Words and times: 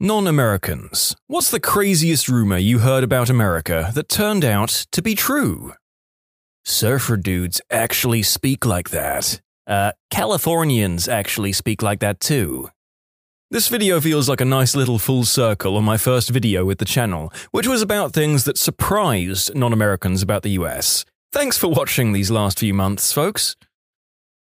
Non 0.00 0.28
Americans. 0.28 1.16
What's 1.26 1.50
the 1.50 1.58
craziest 1.58 2.28
rumor 2.28 2.56
you 2.56 2.78
heard 2.78 3.02
about 3.02 3.28
America 3.28 3.90
that 3.94 4.08
turned 4.08 4.44
out 4.44 4.86
to 4.92 5.02
be 5.02 5.16
true? 5.16 5.72
Surfer 6.64 7.16
dudes 7.16 7.60
actually 7.68 8.22
speak 8.22 8.64
like 8.64 8.90
that. 8.90 9.40
Uh, 9.66 9.90
Californians 10.08 11.08
actually 11.08 11.52
speak 11.52 11.82
like 11.82 11.98
that 11.98 12.20
too. 12.20 12.70
This 13.50 13.66
video 13.66 14.00
feels 14.00 14.28
like 14.28 14.40
a 14.40 14.44
nice 14.44 14.76
little 14.76 15.00
full 15.00 15.24
circle 15.24 15.76
on 15.76 15.82
my 15.82 15.96
first 15.96 16.28
video 16.28 16.64
with 16.64 16.78
the 16.78 16.84
channel, 16.84 17.32
which 17.50 17.66
was 17.66 17.82
about 17.82 18.12
things 18.12 18.44
that 18.44 18.56
surprised 18.56 19.52
non 19.56 19.72
Americans 19.72 20.22
about 20.22 20.44
the 20.44 20.50
US. 20.50 21.04
Thanks 21.32 21.58
for 21.58 21.66
watching 21.66 22.12
these 22.12 22.30
last 22.30 22.60
few 22.60 22.72
months, 22.72 23.12
folks. 23.12 23.56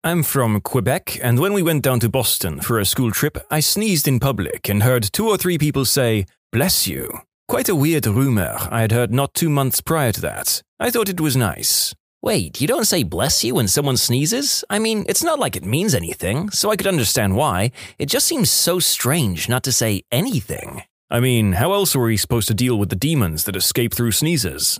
I'm 0.04 0.22
from 0.22 0.60
Quebec, 0.60 1.18
and 1.24 1.40
when 1.40 1.52
we 1.52 1.62
went 1.62 1.82
down 1.82 1.98
to 2.00 2.08
Boston 2.08 2.60
for 2.60 2.78
a 2.78 2.84
school 2.84 3.10
trip, 3.10 3.36
I 3.50 3.58
sneezed 3.58 4.06
in 4.06 4.20
public 4.20 4.68
and 4.68 4.84
heard 4.84 5.02
two 5.02 5.28
or 5.28 5.36
three 5.36 5.58
people 5.58 5.84
say, 5.84 6.26
Bless 6.52 6.86
you. 6.86 7.20
Quite 7.48 7.68
a 7.68 7.74
weird 7.74 8.06
rumor 8.06 8.56
I 8.70 8.82
had 8.82 8.92
heard 8.92 9.10
not 9.10 9.34
two 9.34 9.50
months 9.50 9.80
prior 9.80 10.12
to 10.12 10.20
that. 10.20 10.62
I 10.78 10.90
thought 10.90 11.08
it 11.08 11.20
was 11.20 11.36
nice. 11.36 11.94
Wait, 12.22 12.60
you 12.60 12.68
don't 12.68 12.86
say 12.86 13.02
bless 13.02 13.42
you 13.42 13.56
when 13.56 13.66
someone 13.66 13.96
sneezes? 13.96 14.64
I 14.70 14.78
mean, 14.78 15.04
it's 15.08 15.24
not 15.24 15.40
like 15.40 15.56
it 15.56 15.64
means 15.64 15.94
anything, 15.94 16.50
so 16.50 16.70
I 16.70 16.76
could 16.76 16.86
understand 16.86 17.34
why. 17.34 17.72
It 17.98 18.06
just 18.06 18.26
seems 18.26 18.50
so 18.50 18.78
strange 18.78 19.48
not 19.48 19.64
to 19.64 19.72
say 19.72 20.02
anything. 20.12 20.82
I 21.10 21.18
mean, 21.18 21.54
how 21.54 21.72
else 21.72 21.96
were 21.96 22.04
we 22.04 22.16
supposed 22.16 22.48
to 22.48 22.54
deal 22.54 22.78
with 22.78 22.90
the 22.90 22.96
demons 22.96 23.44
that 23.44 23.56
escape 23.56 23.94
through 23.94 24.12
sneezes? 24.12 24.78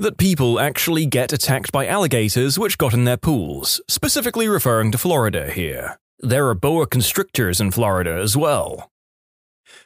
That 0.00 0.16
people 0.16 0.58
actually 0.58 1.04
get 1.04 1.30
attacked 1.30 1.72
by 1.72 1.86
alligators 1.86 2.58
which 2.58 2.78
got 2.78 2.94
in 2.94 3.04
their 3.04 3.18
pools, 3.18 3.82
specifically 3.86 4.48
referring 4.48 4.92
to 4.92 4.96
Florida 4.96 5.50
here. 5.50 5.98
There 6.20 6.48
are 6.48 6.54
boa 6.54 6.86
constrictors 6.86 7.60
in 7.60 7.70
Florida 7.70 8.12
as 8.12 8.34
well. 8.34 8.90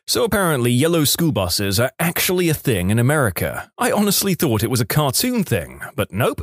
So 0.06 0.22
apparently, 0.22 0.70
yellow 0.70 1.02
school 1.02 1.32
buses 1.32 1.80
are 1.80 1.90
actually 1.98 2.48
a 2.48 2.54
thing 2.54 2.90
in 2.90 3.00
America. 3.00 3.72
I 3.76 3.90
honestly 3.90 4.34
thought 4.34 4.62
it 4.62 4.70
was 4.70 4.80
a 4.80 4.86
cartoon 4.86 5.42
thing, 5.42 5.80
but 5.96 6.12
nope. 6.12 6.42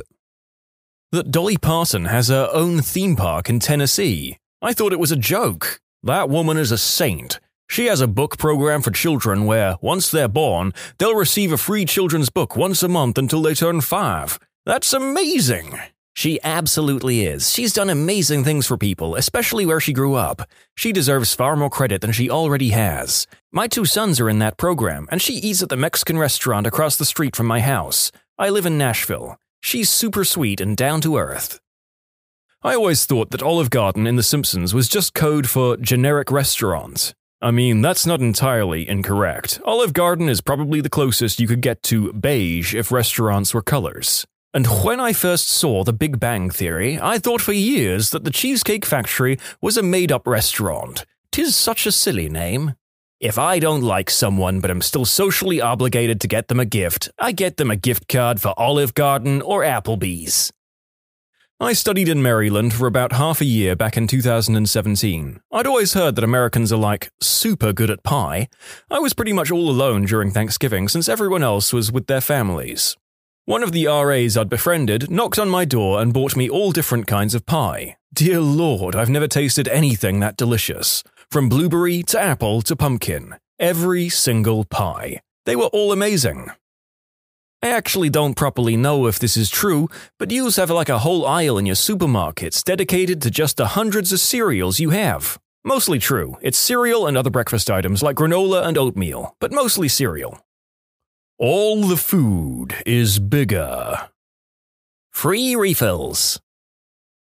That 1.10 1.30
Dolly 1.30 1.56
Parton 1.56 2.04
has 2.04 2.28
her 2.28 2.50
own 2.52 2.82
theme 2.82 3.16
park 3.16 3.48
in 3.48 3.58
Tennessee. 3.58 4.36
I 4.60 4.74
thought 4.74 4.92
it 4.92 5.00
was 5.00 5.12
a 5.12 5.16
joke. 5.16 5.80
That 6.02 6.28
woman 6.28 6.58
is 6.58 6.72
a 6.72 6.78
saint. 6.78 7.40
She 7.72 7.86
has 7.86 8.02
a 8.02 8.06
book 8.06 8.36
program 8.36 8.82
for 8.82 8.90
children 8.90 9.46
where, 9.46 9.78
once 9.80 10.10
they're 10.10 10.28
born, 10.28 10.74
they'll 10.98 11.16
receive 11.16 11.52
a 11.52 11.56
free 11.56 11.86
children's 11.86 12.28
book 12.28 12.54
once 12.54 12.82
a 12.82 12.86
month 12.86 13.16
until 13.16 13.40
they 13.40 13.54
turn 13.54 13.80
five. 13.80 14.38
That's 14.66 14.92
amazing! 14.92 15.80
She 16.12 16.38
absolutely 16.44 17.24
is. 17.24 17.50
She's 17.50 17.72
done 17.72 17.88
amazing 17.88 18.44
things 18.44 18.66
for 18.66 18.76
people, 18.76 19.16
especially 19.16 19.64
where 19.64 19.80
she 19.80 19.94
grew 19.94 20.16
up. 20.16 20.42
She 20.76 20.92
deserves 20.92 21.32
far 21.32 21.56
more 21.56 21.70
credit 21.70 22.02
than 22.02 22.12
she 22.12 22.28
already 22.28 22.72
has. 22.72 23.26
My 23.50 23.68
two 23.68 23.86
sons 23.86 24.20
are 24.20 24.28
in 24.28 24.38
that 24.40 24.58
program, 24.58 25.08
and 25.10 25.22
she 25.22 25.36
eats 25.36 25.62
at 25.62 25.70
the 25.70 25.74
Mexican 25.74 26.18
restaurant 26.18 26.66
across 26.66 26.98
the 26.98 27.06
street 27.06 27.34
from 27.34 27.46
my 27.46 27.60
house. 27.60 28.12
I 28.36 28.50
live 28.50 28.66
in 28.66 28.76
Nashville. 28.76 29.38
She's 29.62 29.88
super 29.88 30.24
sweet 30.24 30.60
and 30.60 30.76
down 30.76 31.00
to 31.00 31.16
earth. 31.16 31.58
I 32.62 32.74
always 32.74 33.06
thought 33.06 33.30
that 33.30 33.42
Olive 33.42 33.70
Garden 33.70 34.06
in 34.06 34.16
The 34.16 34.22
Simpsons 34.22 34.74
was 34.74 34.90
just 34.90 35.14
code 35.14 35.48
for 35.48 35.78
generic 35.78 36.30
restaurant. 36.30 37.14
I 37.42 37.50
mean, 37.50 37.82
that's 37.82 38.06
not 38.06 38.20
entirely 38.20 38.88
incorrect. 38.88 39.60
Olive 39.64 39.92
Garden 39.92 40.28
is 40.28 40.40
probably 40.40 40.80
the 40.80 40.88
closest 40.88 41.40
you 41.40 41.48
could 41.48 41.60
get 41.60 41.82
to 41.84 42.12
beige 42.12 42.72
if 42.72 42.92
restaurants 42.92 43.52
were 43.52 43.62
colors. 43.62 44.24
And 44.54 44.68
when 44.84 45.00
I 45.00 45.12
first 45.12 45.48
saw 45.48 45.82
The 45.82 45.92
Big 45.92 46.20
Bang 46.20 46.50
Theory, 46.50 47.00
I 47.02 47.18
thought 47.18 47.40
for 47.40 47.52
years 47.52 48.10
that 48.10 48.22
the 48.22 48.30
Cheesecake 48.30 48.86
Factory 48.86 49.38
was 49.60 49.76
a 49.76 49.82
made 49.82 50.12
up 50.12 50.24
restaurant. 50.24 51.04
Tis 51.32 51.56
such 51.56 51.84
a 51.84 51.90
silly 51.90 52.28
name. 52.28 52.74
If 53.18 53.38
I 53.38 53.58
don't 53.58 53.82
like 53.82 54.08
someone 54.08 54.60
but 54.60 54.70
am 54.70 54.80
still 54.80 55.04
socially 55.04 55.60
obligated 55.60 56.20
to 56.20 56.28
get 56.28 56.46
them 56.46 56.60
a 56.60 56.64
gift, 56.64 57.10
I 57.18 57.32
get 57.32 57.56
them 57.56 57.72
a 57.72 57.76
gift 57.76 58.06
card 58.06 58.40
for 58.40 58.54
Olive 58.56 58.94
Garden 58.94 59.42
or 59.42 59.62
Applebee's. 59.62 60.52
I 61.60 61.74
studied 61.74 62.08
in 62.08 62.22
Maryland 62.22 62.74
for 62.74 62.86
about 62.88 63.12
half 63.12 63.40
a 63.40 63.44
year 63.44 63.76
back 63.76 63.96
in 63.96 64.08
2017. 64.08 65.40
I'd 65.52 65.66
always 65.66 65.94
heard 65.94 66.16
that 66.16 66.24
Americans 66.24 66.72
are 66.72 66.78
like 66.78 67.10
super 67.20 67.72
good 67.72 67.90
at 67.90 68.02
pie. 68.02 68.48
I 68.90 68.98
was 68.98 69.12
pretty 69.14 69.32
much 69.32 69.50
all 69.52 69.70
alone 69.70 70.04
during 70.04 70.32
Thanksgiving 70.32 70.88
since 70.88 71.08
everyone 71.08 71.44
else 71.44 71.72
was 71.72 71.92
with 71.92 72.08
their 72.08 72.20
families. 72.20 72.96
One 73.44 73.62
of 73.62 73.70
the 73.72 73.86
RAs 73.86 74.36
I'd 74.36 74.48
befriended 74.48 75.10
knocked 75.10 75.38
on 75.38 75.48
my 75.48 75.64
door 75.64 76.00
and 76.00 76.12
bought 76.12 76.36
me 76.36 76.50
all 76.50 76.72
different 76.72 77.06
kinds 77.06 77.34
of 77.34 77.46
pie. 77.46 77.96
Dear 78.12 78.40
Lord, 78.40 78.96
I've 78.96 79.10
never 79.10 79.28
tasted 79.28 79.68
anything 79.68 80.20
that 80.20 80.36
delicious. 80.36 81.04
From 81.30 81.48
blueberry 81.48 82.02
to 82.04 82.20
apple 82.20 82.62
to 82.62 82.76
pumpkin. 82.76 83.36
Every 83.58 84.08
single 84.08 84.64
pie. 84.64 85.20
They 85.46 85.56
were 85.56 85.66
all 85.72 85.92
amazing. 85.92 86.50
I 87.64 87.68
actually 87.68 88.10
don't 88.10 88.34
properly 88.34 88.76
know 88.76 89.06
if 89.06 89.20
this 89.20 89.36
is 89.36 89.48
true, 89.48 89.88
but 90.18 90.32
you 90.32 90.50
have 90.50 90.68
like 90.68 90.88
a 90.88 90.98
whole 90.98 91.24
aisle 91.24 91.58
in 91.58 91.64
your 91.64 91.76
supermarkets 91.76 92.64
dedicated 92.64 93.22
to 93.22 93.30
just 93.30 93.56
the 93.56 93.68
hundreds 93.68 94.12
of 94.12 94.18
cereals 94.18 94.80
you 94.80 94.90
have. 94.90 95.38
Mostly 95.62 96.00
true. 96.00 96.36
It's 96.42 96.58
cereal 96.58 97.06
and 97.06 97.16
other 97.16 97.30
breakfast 97.30 97.70
items 97.70 98.02
like 98.02 98.16
granola 98.16 98.66
and 98.66 98.76
oatmeal, 98.76 99.36
but 99.38 99.52
mostly 99.52 99.86
cereal. 99.86 100.40
All 101.38 101.84
the 101.84 101.96
food 101.96 102.74
is 102.84 103.20
bigger. 103.20 104.08
Free 105.12 105.54
refills. 105.54 106.40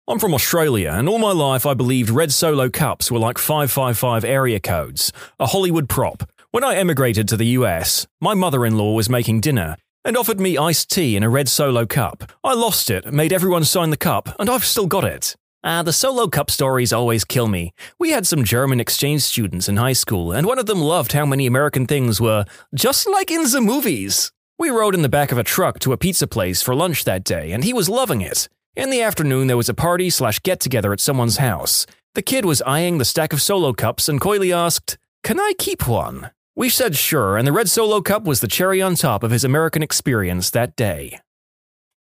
I'm 0.06 0.20
from 0.20 0.34
Australia, 0.34 0.92
and 0.94 1.08
all 1.08 1.18
my 1.18 1.32
life 1.32 1.66
I 1.66 1.74
believed 1.74 2.10
red 2.10 2.32
solo 2.32 2.70
cups 2.70 3.10
were 3.10 3.18
like 3.18 3.38
555 3.38 4.24
area 4.24 4.60
codes, 4.60 5.12
a 5.40 5.46
Hollywood 5.48 5.88
prop. 5.88 6.30
When 6.52 6.62
I 6.62 6.76
emigrated 6.76 7.26
to 7.28 7.36
the 7.36 7.58
US, 7.58 8.06
my 8.20 8.34
mother 8.34 8.64
in 8.64 8.76
law 8.76 8.94
was 8.94 9.08
making 9.08 9.40
dinner 9.40 9.76
and 10.04 10.16
offered 10.16 10.40
me 10.40 10.58
iced 10.58 10.90
tea 10.90 11.16
in 11.16 11.22
a 11.22 11.28
red 11.28 11.48
solo 11.48 11.86
cup. 11.86 12.32
I 12.42 12.54
lost 12.54 12.90
it, 12.90 13.12
made 13.12 13.32
everyone 13.32 13.64
sign 13.64 13.90
the 13.90 13.96
cup, 13.96 14.34
and 14.38 14.50
I've 14.50 14.64
still 14.64 14.86
got 14.86 15.04
it. 15.04 15.36
Ah, 15.64 15.82
the 15.82 15.92
solo 15.92 16.26
cup 16.26 16.50
stories 16.50 16.92
always 16.92 17.24
kill 17.24 17.46
me. 17.46 17.72
We 17.98 18.10
had 18.10 18.26
some 18.26 18.42
German 18.42 18.80
exchange 18.80 19.22
students 19.22 19.68
in 19.68 19.76
high 19.76 19.92
school, 19.92 20.32
and 20.32 20.46
one 20.46 20.58
of 20.58 20.66
them 20.66 20.80
loved 20.80 21.12
how 21.12 21.24
many 21.24 21.46
American 21.46 21.86
things 21.86 22.20
were 22.20 22.44
just 22.74 23.08
like 23.08 23.30
in 23.30 23.44
the 23.44 23.60
movies. 23.60 24.32
We 24.58 24.70
rode 24.70 24.94
in 24.94 25.02
the 25.02 25.08
back 25.08 25.30
of 25.30 25.38
a 25.38 25.44
truck 25.44 25.78
to 25.80 25.92
a 25.92 25.96
pizza 25.96 26.26
place 26.26 26.62
for 26.62 26.74
lunch 26.74 27.04
that 27.04 27.22
day, 27.22 27.52
and 27.52 27.62
he 27.62 27.72
was 27.72 27.88
loving 27.88 28.20
it. 28.20 28.48
In 28.74 28.90
the 28.90 29.02
afternoon, 29.02 29.46
there 29.46 29.56
was 29.56 29.68
a 29.68 29.74
party 29.74 30.10
slash 30.10 30.40
get 30.40 30.58
together 30.58 30.92
at 30.92 31.00
someone's 31.00 31.36
house. 31.36 31.86
The 32.14 32.22
kid 32.22 32.44
was 32.44 32.62
eyeing 32.62 32.98
the 32.98 33.04
stack 33.04 33.32
of 33.32 33.40
solo 33.40 33.72
cups 33.72 34.08
and 34.08 34.20
coyly 34.20 34.52
asked, 34.52 34.98
Can 35.22 35.38
I 35.38 35.52
keep 35.58 35.86
one? 35.86 36.30
We 36.54 36.68
said 36.68 36.96
sure, 36.96 37.38
and 37.38 37.46
the 37.46 37.52
red 37.52 37.70
solo 37.70 38.02
cup 38.02 38.24
was 38.24 38.40
the 38.40 38.46
cherry 38.46 38.82
on 38.82 38.94
top 38.94 39.22
of 39.22 39.30
his 39.30 39.42
American 39.42 39.82
experience 39.82 40.50
that 40.50 40.76
day. 40.76 41.18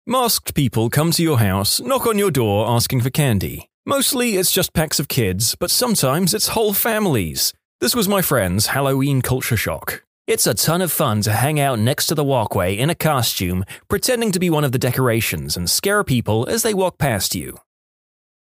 Masked 0.06 0.54
people 0.54 0.88
come 0.88 1.10
to 1.12 1.22
your 1.22 1.38
house, 1.38 1.81
knock 1.81 2.06
on 2.06 2.16
your 2.16 2.31
door 2.31 2.66
asking 2.66 3.03
for 3.03 3.10
candy. 3.10 3.69
Mostly 3.84 4.37
it's 4.37 4.50
just 4.50 4.72
packs 4.72 4.98
of 4.98 5.09
kids, 5.09 5.54
but 5.54 5.70
sometimes 5.70 6.32
it's 6.32 6.48
whole 6.48 6.72
families. 6.72 7.53
This 7.81 7.94
was 7.94 8.09
my 8.09 8.22
friend's 8.22 8.69
Halloween 8.69 9.20
culture 9.20 9.56
shock. 9.56 10.03
It's 10.26 10.47
a 10.47 10.54
ton 10.54 10.81
of 10.81 10.91
fun 10.91 11.20
to 11.22 11.32
hang 11.32 11.60
out 11.60 11.78
next 11.78 12.06
to 12.06 12.14
the 12.14 12.25
walkway 12.25 12.75
in 12.75 12.88
a 12.88 12.94
costume, 12.94 13.64
pretending 13.88 14.32
to 14.32 14.41
be 14.41 14.49
one 14.49 14.64
of 14.64 14.72
the 14.72 14.78
decorations 14.78 15.59
and 15.59 15.69
scare 15.69 16.04
people 16.04 16.47
as 16.49 16.62
they 16.62 16.72
walk 16.72 16.97
past 16.97 17.34
you. 17.34 17.59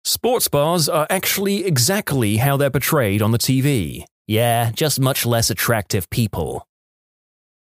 Sports 0.05 0.47
bars 0.47 0.87
are 0.87 1.07
actually 1.09 1.65
exactly 1.65 2.37
how 2.37 2.55
they're 2.55 2.69
portrayed 2.69 3.21
on 3.21 3.31
the 3.31 3.37
TV. 3.37 4.05
Yeah, 4.27 4.71
just 4.71 4.99
much 4.99 5.25
less 5.25 5.51
attractive 5.51 6.09
people. 6.09 6.67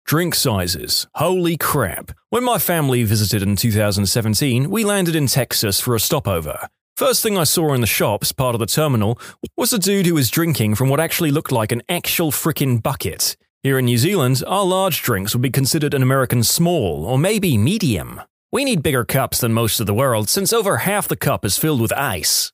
Drink 0.05 0.33
sizes. 0.33 1.07
Holy 1.15 1.57
crap. 1.57 2.11
When 2.29 2.43
my 2.43 2.57
family 2.57 3.03
visited 3.03 3.41
in 3.41 3.57
2017, 3.57 4.69
we 4.69 4.85
landed 4.85 5.15
in 5.15 5.27
Texas 5.27 5.81
for 5.81 5.93
a 5.93 5.99
stopover. 5.99 6.69
First 6.95 7.21
thing 7.21 7.37
I 7.37 7.43
saw 7.43 7.73
in 7.73 7.81
the 7.81 7.87
shops, 7.87 8.31
part 8.31 8.55
of 8.55 8.59
the 8.59 8.65
terminal, 8.65 9.19
was 9.57 9.73
a 9.73 9.79
dude 9.79 10.05
who 10.05 10.13
was 10.13 10.29
drinking 10.29 10.75
from 10.75 10.87
what 10.87 11.01
actually 11.01 11.31
looked 11.31 11.51
like 11.51 11.71
an 11.73 11.81
actual 11.89 12.31
frickin' 12.31 12.81
bucket. 12.81 13.35
Here 13.61 13.79
in 13.79 13.85
New 13.85 13.97
Zealand, 13.97 14.41
our 14.47 14.63
large 14.63 15.01
drinks 15.01 15.33
would 15.33 15.41
be 15.41 15.49
considered 15.49 15.93
an 15.93 16.03
American 16.03 16.43
small 16.43 17.05
or 17.05 17.17
maybe 17.17 17.57
medium. 17.57 18.21
We 18.53 18.63
need 18.63 18.83
bigger 18.83 19.03
cups 19.03 19.39
than 19.41 19.51
most 19.51 19.81
of 19.81 19.87
the 19.87 19.93
world 19.93 20.29
since 20.29 20.53
over 20.53 20.77
half 20.77 21.09
the 21.09 21.17
cup 21.17 21.43
is 21.43 21.57
filled 21.57 21.81
with 21.81 21.91
ice. 21.91 22.52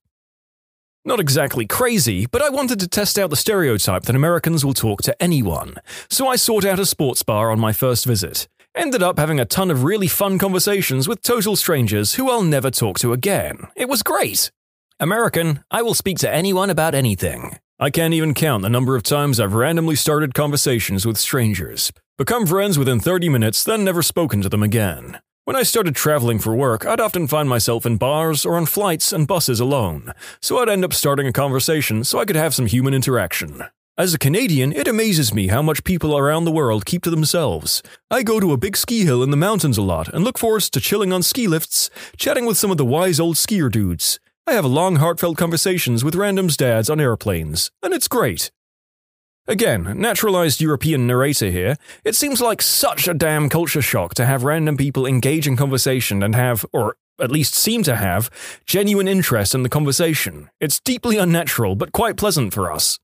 Not 1.06 1.22
exactly 1.22 1.66
crazy, 1.66 2.26
but 2.26 2.42
I 2.42 2.50
wanted 2.50 2.80
to 2.82 2.88
test 2.88 3.18
out 3.18 3.30
the 3.30 3.38
stereotype 3.38 4.04
that 4.04 4.16
Americans 4.18 4.66
will 4.66 4.74
talk 4.74 5.02
to 5.04 5.24
anyone, 5.24 5.76
so 6.10 6.28
I 6.28 6.36
sought 6.36 6.66
out 6.66 6.80
a 6.80 6.86
sports 6.86 7.24
bar 7.24 7.52
on 7.52 7.60
my 7.60 7.72
first 7.72 8.06
visit. 8.06 8.50
Ended 8.76 9.02
up 9.02 9.18
having 9.18 9.40
a 9.40 9.46
ton 9.46 9.72
of 9.72 9.84
really 9.84 10.08
fun 10.08 10.38
conversations 10.38 11.08
with 11.08 11.22
total 11.22 11.56
strangers 11.56 12.16
who 12.16 12.30
I'll 12.30 12.44
never 12.44 12.70
talk 12.70 13.00
to 13.00 13.14
again. 13.14 13.68
It 13.78 13.88
was 13.88 14.04
great. 14.04 14.52
American, 15.00 15.64
I 15.72 15.82
will 15.84 15.94
speak 15.94 16.20
to 16.20 16.32
anyone 16.32 16.70
about 16.70 16.94
anything. 16.94 17.58
I 17.80 17.90
can't 17.90 18.14
even 18.14 18.34
count 18.34 18.64
the 18.64 18.70
number 18.70 18.98
of 18.98 19.04
times 19.04 19.40
I've 19.40 19.54
randomly 19.54 19.96
started 19.96 20.34
conversations 20.34 21.06
with 21.06 21.18
strangers, 21.18 21.94
become 22.18 22.46
friends 22.46 22.78
within 22.78 23.00
30 23.00 23.30
minutes, 23.30 23.64
then 23.64 23.86
never 23.86 24.02
spoken 24.02 24.42
to 24.42 24.50
them 24.50 24.62
again. 24.62 25.20
When 25.50 25.56
I 25.56 25.64
started 25.64 25.96
traveling 25.96 26.38
for 26.38 26.54
work, 26.54 26.86
I'd 26.86 27.00
often 27.00 27.26
find 27.26 27.50
myself 27.50 27.84
in 27.84 27.98
bars 27.98 28.46
or 28.46 28.56
on 28.56 28.68
flights 28.68 29.12
and 29.12 29.28
buses 29.28 29.60
alone, 29.60 30.14
so 30.40 30.60
I'd 30.60 30.70
end 30.70 30.86
up 30.86 30.94
starting 30.94 31.26
a 31.26 31.34
conversation 31.34 32.04
so 32.04 32.20
I 32.20 32.26
could 32.26 32.36
have 32.36 32.54
some 32.54 32.68
human 32.68 32.94
interaction. 32.94 33.64
As 33.98 34.14
a 34.14 34.20
Canadian, 34.20 34.72
it 34.72 34.88
amazes 34.88 35.34
me 35.34 35.48
how 35.48 35.64
much 35.64 35.84
people 35.84 36.16
around 36.16 36.46
the 36.46 36.52
world 36.52 36.86
keep 36.86 37.02
to 37.02 37.10
themselves. 37.10 37.82
I 38.12 38.22
go 38.22 38.40
to 38.40 38.54
a 38.54 38.58
big 38.58 38.78
ski 38.78 39.06
hill 39.06 39.24
in 39.24 39.32
the 39.32 39.38
mountains 39.38 39.80
a 39.80 39.82
lot 39.82 40.08
and 40.14 40.24
look 40.24 40.38
forward 40.38 40.62
to 40.62 40.80
chilling 40.80 41.12
on 41.12 41.24
ski 41.24 41.48
lifts, 41.48 41.90
chatting 42.16 42.46
with 42.46 42.60
some 42.60 42.70
of 42.70 42.78
the 42.78 42.86
wise 42.86 43.20
old 43.20 43.36
skier 43.36 43.72
dudes. 43.72 44.20
I 44.46 44.54
have 44.54 44.66
long, 44.66 44.98
heartfelt 44.98 45.38
conversations 45.38 46.04
with 46.04 46.14
random's 46.14 46.58
dads 46.58 46.92
on 46.92 47.00
airplanes, 47.00 47.72
and 47.82 47.92
it's 47.92 48.08
great. 48.08 48.52
Again, 49.50 50.00
naturalized 50.00 50.62
European 50.62 51.08
narrator 51.08 51.50
here, 51.50 51.76
it 52.06 52.14
seems 52.14 52.40
like 52.40 52.62
such 52.62 53.08
a 53.08 53.16
damn 53.16 53.50
culture 53.50 53.82
shock 53.82 54.14
to 54.14 54.28
have 54.28 54.44
random 54.44 54.78
people 54.78 55.08
engage 55.08 55.48
in 55.48 55.58
conversation 55.58 56.22
and 56.22 56.36
have, 56.36 56.68
or 56.72 56.98
at 57.20 57.32
least 57.32 57.56
seem 57.56 57.82
to 57.82 57.96
have, 57.96 58.30
genuine 58.68 59.08
interest 59.08 59.56
in 59.56 59.64
the 59.64 59.68
conversation. 59.68 60.52
It's 60.60 60.80
deeply 60.80 61.18
unnatural, 61.18 61.74
but 61.76 61.92
quite 61.92 62.16
pleasant 62.16 62.54
for 62.54 62.72
us. 62.72 63.00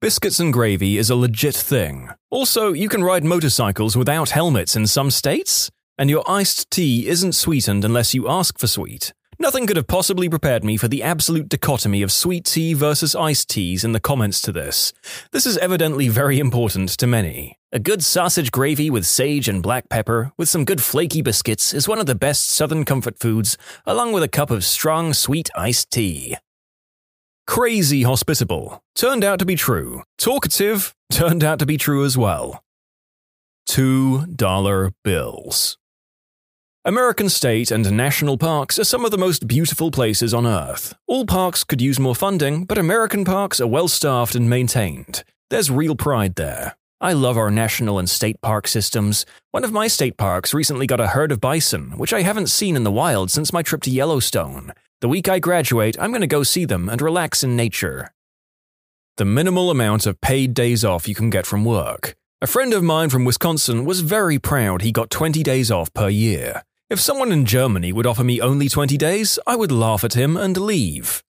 Biscuits 0.00 0.40
and 0.40 0.50
gravy 0.50 0.96
is 0.96 1.10
a 1.10 1.14
legit 1.14 1.54
thing. 1.54 2.08
Also, 2.30 2.72
you 2.72 2.88
can 2.88 3.04
ride 3.04 3.22
motorcycles 3.22 3.98
without 3.98 4.30
helmets 4.30 4.74
in 4.74 4.86
some 4.86 5.10
states, 5.10 5.70
and 5.98 6.08
your 6.08 6.24
iced 6.26 6.70
tea 6.70 7.06
isn't 7.06 7.34
sweetened 7.34 7.84
unless 7.84 8.14
you 8.14 8.30
ask 8.30 8.58
for 8.58 8.66
sweet. 8.66 9.12
Nothing 9.44 9.66
could 9.66 9.76
have 9.76 9.86
possibly 9.86 10.30
prepared 10.30 10.64
me 10.64 10.78
for 10.78 10.88
the 10.88 11.02
absolute 11.02 11.50
dichotomy 11.50 12.00
of 12.00 12.10
sweet 12.10 12.46
tea 12.46 12.72
versus 12.72 13.14
iced 13.14 13.50
teas 13.50 13.84
in 13.84 13.92
the 13.92 14.00
comments 14.00 14.40
to 14.40 14.52
this. 14.52 14.94
This 15.32 15.44
is 15.44 15.58
evidently 15.58 16.08
very 16.08 16.38
important 16.38 16.88
to 16.96 17.06
many. 17.06 17.58
A 17.70 17.78
good 17.78 18.02
sausage 18.02 18.50
gravy 18.50 18.88
with 18.88 19.04
sage 19.04 19.46
and 19.46 19.62
black 19.62 19.90
pepper, 19.90 20.32
with 20.38 20.48
some 20.48 20.64
good 20.64 20.82
flaky 20.82 21.20
biscuits, 21.20 21.74
is 21.74 21.86
one 21.86 21.98
of 21.98 22.06
the 22.06 22.14
best 22.14 22.48
southern 22.48 22.86
comfort 22.86 23.18
foods, 23.18 23.58
along 23.84 24.14
with 24.14 24.22
a 24.22 24.28
cup 24.28 24.50
of 24.50 24.64
strong, 24.64 25.12
sweet 25.12 25.50
iced 25.54 25.90
tea. 25.90 26.38
Crazy 27.46 28.04
hospitable. 28.04 28.82
Turned 28.94 29.24
out 29.24 29.40
to 29.40 29.44
be 29.44 29.56
true. 29.56 30.04
Talkative. 30.16 30.94
Turned 31.12 31.44
out 31.44 31.58
to 31.58 31.66
be 31.66 31.76
true 31.76 32.06
as 32.06 32.16
well. 32.16 32.64
$2 33.68 34.94
bills. 35.04 35.76
American 36.86 37.30
state 37.30 37.70
and 37.70 37.90
national 37.96 38.36
parks 38.36 38.78
are 38.78 38.84
some 38.84 39.06
of 39.06 39.10
the 39.10 39.16
most 39.16 39.48
beautiful 39.48 39.90
places 39.90 40.34
on 40.34 40.46
Earth. 40.46 40.94
All 41.06 41.24
parks 41.24 41.64
could 41.64 41.80
use 41.80 41.98
more 41.98 42.14
funding, 42.14 42.66
but 42.66 42.76
American 42.76 43.24
parks 43.24 43.58
are 43.58 43.66
well 43.66 43.88
staffed 43.88 44.34
and 44.34 44.50
maintained. 44.50 45.24
There's 45.48 45.70
real 45.70 45.96
pride 45.96 46.34
there. 46.34 46.76
I 47.00 47.14
love 47.14 47.38
our 47.38 47.50
national 47.50 47.98
and 47.98 48.10
state 48.10 48.38
park 48.42 48.68
systems. 48.68 49.24
One 49.50 49.64
of 49.64 49.72
my 49.72 49.86
state 49.86 50.18
parks 50.18 50.52
recently 50.52 50.86
got 50.86 51.00
a 51.00 51.06
herd 51.06 51.32
of 51.32 51.40
bison, 51.40 51.92
which 51.96 52.12
I 52.12 52.20
haven't 52.20 52.50
seen 52.50 52.76
in 52.76 52.84
the 52.84 52.92
wild 52.92 53.30
since 53.30 53.50
my 53.50 53.62
trip 53.62 53.80
to 53.84 53.90
Yellowstone. 53.90 54.74
The 55.00 55.08
week 55.08 55.26
I 55.26 55.38
graduate, 55.38 55.96
I'm 55.98 56.10
going 56.10 56.20
to 56.20 56.26
go 56.26 56.42
see 56.42 56.66
them 56.66 56.90
and 56.90 57.00
relax 57.00 57.42
in 57.42 57.56
nature. 57.56 58.12
The 59.16 59.24
minimal 59.24 59.70
amount 59.70 60.04
of 60.04 60.20
paid 60.20 60.52
days 60.52 60.84
off 60.84 61.08
you 61.08 61.14
can 61.14 61.30
get 61.30 61.46
from 61.46 61.64
work. 61.64 62.14
A 62.42 62.46
friend 62.46 62.74
of 62.74 62.82
mine 62.82 63.08
from 63.08 63.24
Wisconsin 63.24 63.86
was 63.86 64.00
very 64.00 64.38
proud 64.38 64.82
he 64.82 64.92
got 64.92 65.08
20 65.08 65.42
days 65.42 65.70
off 65.70 65.90
per 65.94 66.10
year. 66.10 66.62
If 66.94 67.00
someone 67.00 67.32
in 67.32 67.44
Germany 67.44 67.92
would 67.92 68.06
offer 68.06 68.22
me 68.22 68.40
only 68.40 68.68
20 68.68 68.96
days, 68.96 69.36
I 69.48 69.56
would 69.56 69.72
laugh 69.72 70.04
at 70.04 70.14
him 70.14 70.36
and 70.36 70.56
leave. 70.56 71.24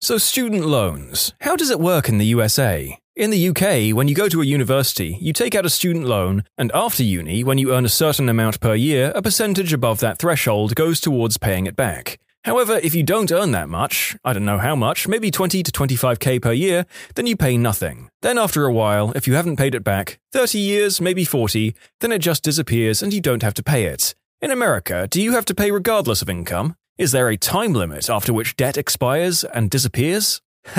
So, 0.00 0.18
student 0.18 0.66
loans. 0.66 1.32
How 1.42 1.54
does 1.54 1.70
it 1.70 1.78
work 1.78 2.08
in 2.08 2.18
the 2.18 2.26
USA? 2.34 2.98
In 3.14 3.30
the 3.30 3.48
UK, 3.50 3.94
when 3.96 4.08
you 4.08 4.16
go 4.16 4.28
to 4.28 4.42
a 4.42 4.44
university, 4.44 5.18
you 5.20 5.32
take 5.32 5.54
out 5.54 5.66
a 5.66 5.70
student 5.70 6.06
loan, 6.06 6.42
and 6.58 6.72
after 6.74 7.04
uni, 7.04 7.44
when 7.44 7.58
you 7.58 7.72
earn 7.72 7.84
a 7.84 7.88
certain 7.88 8.28
amount 8.28 8.58
per 8.58 8.74
year, 8.74 9.12
a 9.14 9.22
percentage 9.22 9.72
above 9.72 10.00
that 10.00 10.18
threshold 10.18 10.74
goes 10.74 11.00
towards 11.00 11.38
paying 11.38 11.66
it 11.66 11.76
back. 11.76 12.18
However, 12.42 12.80
if 12.82 12.92
you 12.92 13.04
don't 13.04 13.30
earn 13.30 13.52
that 13.52 13.68
much, 13.68 14.16
I 14.24 14.32
don't 14.32 14.44
know 14.44 14.58
how 14.58 14.74
much, 14.74 15.06
maybe 15.06 15.30
20 15.30 15.62
to 15.62 15.70
25k 15.70 16.42
per 16.42 16.52
year, 16.52 16.86
then 17.14 17.28
you 17.28 17.36
pay 17.36 17.56
nothing. 17.56 18.08
Then 18.20 18.36
after 18.36 18.64
a 18.64 18.72
while, 18.72 19.12
if 19.14 19.28
you 19.28 19.34
haven't 19.34 19.58
paid 19.58 19.76
it 19.76 19.84
back, 19.84 20.18
30 20.32 20.58
years, 20.58 21.00
maybe 21.00 21.24
40, 21.24 21.72
then 22.00 22.10
it 22.10 22.18
just 22.18 22.42
disappears 22.42 23.00
and 23.00 23.14
you 23.14 23.20
don't 23.20 23.44
have 23.44 23.54
to 23.54 23.62
pay 23.62 23.84
it. 23.84 24.16
In 24.46 24.52
America, 24.52 25.08
do 25.10 25.20
you 25.20 25.32
have 25.32 25.44
to 25.46 25.56
pay 25.56 25.72
regardless 25.72 26.22
of 26.22 26.30
income? 26.30 26.76
Is 26.98 27.10
there 27.10 27.28
a 27.28 27.36
time 27.36 27.72
limit 27.72 28.08
after 28.08 28.32
which 28.32 28.54
debt 28.54 28.78
expires 28.78 29.42
and 29.42 29.68
disappears? 29.68 30.40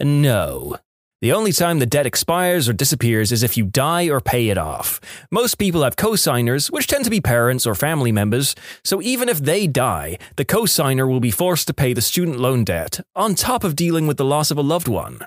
no. 0.00 0.76
The 1.20 1.32
only 1.32 1.50
time 1.50 1.80
the 1.80 1.86
debt 1.86 2.06
expires 2.06 2.68
or 2.68 2.72
disappears 2.72 3.32
is 3.32 3.42
if 3.42 3.56
you 3.56 3.64
die 3.64 4.08
or 4.08 4.20
pay 4.20 4.50
it 4.50 4.56
off. 4.56 5.00
Most 5.32 5.56
people 5.56 5.82
have 5.82 5.96
co-signers, 5.96 6.70
which 6.70 6.86
tend 6.86 7.02
to 7.06 7.10
be 7.10 7.20
parents 7.20 7.66
or 7.66 7.74
family 7.74 8.12
members, 8.12 8.54
so 8.84 9.02
even 9.02 9.28
if 9.28 9.40
they 9.40 9.66
die, 9.66 10.16
the 10.36 10.44
co-signer 10.44 11.08
will 11.08 11.18
be 11.18 11.32
forced 11.32 11.66
to 11.66 11.74
pay 11.74 11.92
the 11.92 12.00
student 12.00 12.38
loan 12.38 12.62
debt, 12.62 13.00
on 13.16 13.34
top 13.34 13.64
of 13.64 13.74
dealing 13.74 14.06
with 14.06 14.16
the 14.16 14.24
loss 14.24 14.52
of 14.52 14.58
a 14.58 14.62
loved 14.62 14.86
one. 14.86 15.26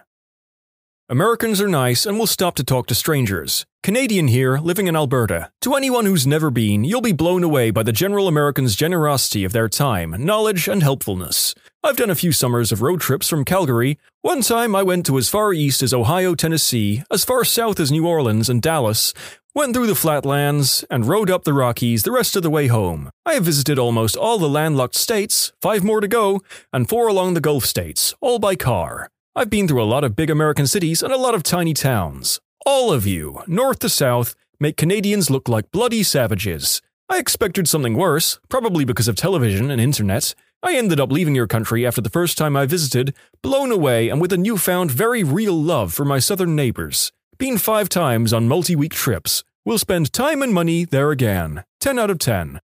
Americans 1.10 1.60
are 1.60 1.68
nice 1.68 2.06
and 2.06 2.18
will 2.18 2.26
stop 2.26 2.56
to 2.56 2.64
talk 2.64 2.88
to 2.88 2.96
strangers. 2.96 3.66
Canadian 3.84 4.30
here, 4.30 4.58
living 4.58 4.88
in 4.88 4.96
Alberta. 4.96 5.52
To 5.60 5.76
anyone 5.76 6.06
who's 6.06 6.26
never 6.26 6.50
been, 6.50 6.86
you'll 6.86 7.02
be 7.02 7.12
blown 7.12 7.44
away 7.44 7.72
by 7.72 7.84
the 7.84 7.92
general 7.92 8.30
Americans' 8.30 8.74
generosity 8.74 9.44
of 9.44 9.52
their 9.52 9.68
time, 9.68 10.16
knowledge, 10.18 10.70
and 10.70 10.82
helpfulness. 10.82 11.54
I've 11.84 11.98
done 11.98 12.10
a 12.10 12.16
few 12.16 12.32
summers 12.32 12.72
of 12.72 12.82
road 12.82 13.02
trips 13.02 13.28
from 13.28 13.44
Calgary. 13.44 14.00
One 14.22 14.42
time 14.42 14.74
I 14.74 14.84
went 14.84 15.06
to 15.08 15.18
as 15.18 15.28
far 15.28 15.52
east 15.52 15.84
as 15.84 15.94
Ohio, 15.94 16.36
Tennessee, 16.36 17.04
as 17.12 17.26
far 17.26 17.44
south 17.44 17.82
as 17.82 17.92
New 17.92 18.08
Orleans 18.08 18.48
and 18.48 18.62
Dallas, 18.62 19.14
went 19.54 19.74
through 19.74 19.88
the 19.88 19.96
flatlands, 19.96 20.86
and 20.90 21.06
rode 21.06 21.30
up 21.30 21.44
the 21.44 21.52
Rockies 21.52 22.04
the 22.04 22.14
rest 22.14 22.38
of 22.38 22.44
the 22.44 22.50
way 22.50 22.68
home. 22.68 23.10
I 23.26 23.34
have 23.34 23.44
visited 23.44 23.78
almost 23.78 24.16
all 24.16 24.40
the 24.40 24.48
landlocked 24.48 24.96
states, 24.96 25.52
five 25.62 25.84
more 25.84 26.00
to 26.00 26.08
go, 26.08 26.42
and 26.72 26.88
four 26.88 27.10
along 27.10 27.34
the 27.34 27.42
Gulf 27.42 27.66
states, 27.66 28.14
all 28.22 28.40
by 28.40 28.56
car. 28.56 29.10
I've 29.36 29.50
been 29.50 29.68
through 29.68 29.82
a 29.82 29.86
lot 29.86 30.04
of 30.04 30.16
big 30.16 30.30
American 30.30 30.68
cities 30.68 31.02
and 31.02 31.12
a 31.12 31.18
lot 31.18 31.34
of 31.34 31.42
tiny 31.42 31.74
towns. 31.74 32.40
All 32.68 32.94
of 32.94 33.08
you, 33.08 33.42
north 33.48 33.80
to 33.80 33.90
south, 33.90 34.36
make 34.60 34.78
Canadians 34.78 35.32
look 35.32 35.50
like 35.50 35.72
bloody 35.72 36.04
savages. 36.04 36.84
I 37.10 37.18
expected 37.18 37.68
something 37.68 37.96
worse, 37.96 38.40
probably 38.48 38.86
because 38.86 39.08
of 39.08 39.16
television 39.16 39.72
and 39.72 39.82
internet. 39.82 40.36
I 40.62 40.76
ended 40.76 41.00
up 41.00 41.12
leaving 41.12 41.34
your 41.34 41.48
country 41.48 41.84
after 41.84 42.00
the 42.00 42.12
first 42.12 42.38
time 42.38 42.56
I 42.56 42.68
visited, 42.68 43.16
blown 43.42 43.72
away 43.72 44.08
and 44.10 44.22
with 44.22 44.32
a 44.32 44.38
newfound, 44.38 44.92
very 44.92 45.24
real 45.24 45.60
love 45.60 45.96
for 45.96 46.06
my 46.06 46.20
southern 46.20 46.56
neighbors. 46.56 47.12
Been 47.40 47.58
five 47.58 47.90
times 47.90 48.34
on 48.34 48.48
multi 48.48 48.76
week 48.76 48.94
trips. 48.94 49.44
We'll 49.66 49.80
spend 49.80 50.14
time 50.14 50.44
and 50.44 50.54
money 50.54 50.86
there 50.86 51.10
again. 51.10 51.64
10 51.80 51.98
out 51.98 52.12
of 52.12 52.20
10. 52.20 52.60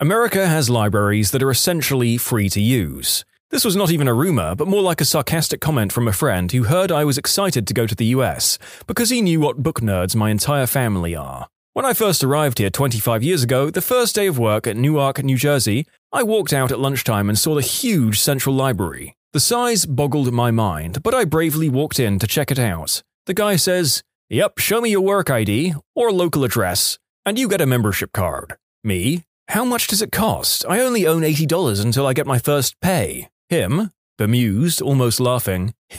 America 0.00 0.48
has 0.48 0.68
libraries 0.68 1.30
that 1.30 1.42
are 1.42 1.52
essentially 1.52 2.16
free 2.16 2.48
to 2.48 2.60
use. 2.60 3.24
This 3.50 3.64
was 3.64 3.76
not 3.76 3.90
even 3.90 4.08
a 4.08 4.14
rumour, 4.14 4.54
but 4.54 4.68
more 4.68 4.82
like 4.82 5.00
a 5.00 5.06
sarcastic 5.06 5.62
comment 5.62 5.90
from 5.90 6.06
a 6.06 6.12
friend 6.12 6.52
who 6.52 6.64
heard 6.64 6.92
I 6.92 7.04
was 7.04 7.16
excited 7.16 7.66
to 7.66 7.72
go 7.72 7.86
to 7.86 7.94
the 7.94 8.12
US 8.16 8.58
because 8.86 9.08
he 9.08 9.22
knew 9.22 9.40
what 9.40 9.62
book 9.62 9.80
nerds 9.80 10.14
my 10.14 10.28
entire 10.28 10.66
family 10.66 11.16
are. 11.16 11.48
When 11.72 11.86
I 11.86 11.94
first 11.94 12.22
arrived 12.22 12.58
here 12.58 12.68
25 12.68 13.22
years 13.22 13.42
ago, 13.42 13.70
the 13.70 13.80
first 13.80 14.14
day 14.14 14.26
of 14.26 14.38
work 14.38 14.66
at 14.66 14.76
Newark, 14.76 15.24
New 15.24 15.38
Jersey, 15.38 15.86
I 16.12 16.24
walked 16.24 16.52
out 16.52 16.70
at 16.70 16.78
lunchtime 16.78 17.30
and 17.30 17.38
saw 17.38 17.54
the 17.54 17.62
huge 17.62 18.20
central 18.20 18.54
library. 18.54 19.16
The 19.32 19.40
size 19.40 19.86
boggled 19.86 20.30
my 20.30 20.50
mind, 20.50 21.02
but 21.02 21.14
I 21.14 21.24
bravely 21.24 21.70
walked 21.70 21.98
in 21.98 22.18
to 22.18 22.26
check 22.26 22.50
it 22.50 22.58
out. 22.58 23.02
The 23.24 23.34
guy 23.34 23.56
says, 23.56 24.02
Yep, 24.28 24.58
show 24.58 24.82
me 24.82 24.90
your 24.90 25.00
work 25.00 25.30
ID 25.30 25.74
or 25.94 26.12
local 26.12 26.44
address, 26.44 26.98
and 27.24 27.38
you 27.38 27.48
get 27.48 27.62
a 27.62 27.66
membership 27.66 28.12
card. 28.12 28.56
Me? 28.84 29.22
How 29.48 29.64
much 29.64 29.86
does 29.86 30.02
it 30.02 30.12
cost? 30.12 30.66
I 30.68 30.80
only 30.80 31.06
own 31.06 31.22
$80 31.22 31.82
until 31.82 32.06
I 32.06 32.12
get 32.12 32.26
my 32.26 32.38
first 32.38 32.78
pay. 32.82 33.28
Him, 33.48 33.92
bemused, 34.18 34.82
almost 34.82 35.20
laughing. 35.20 35.72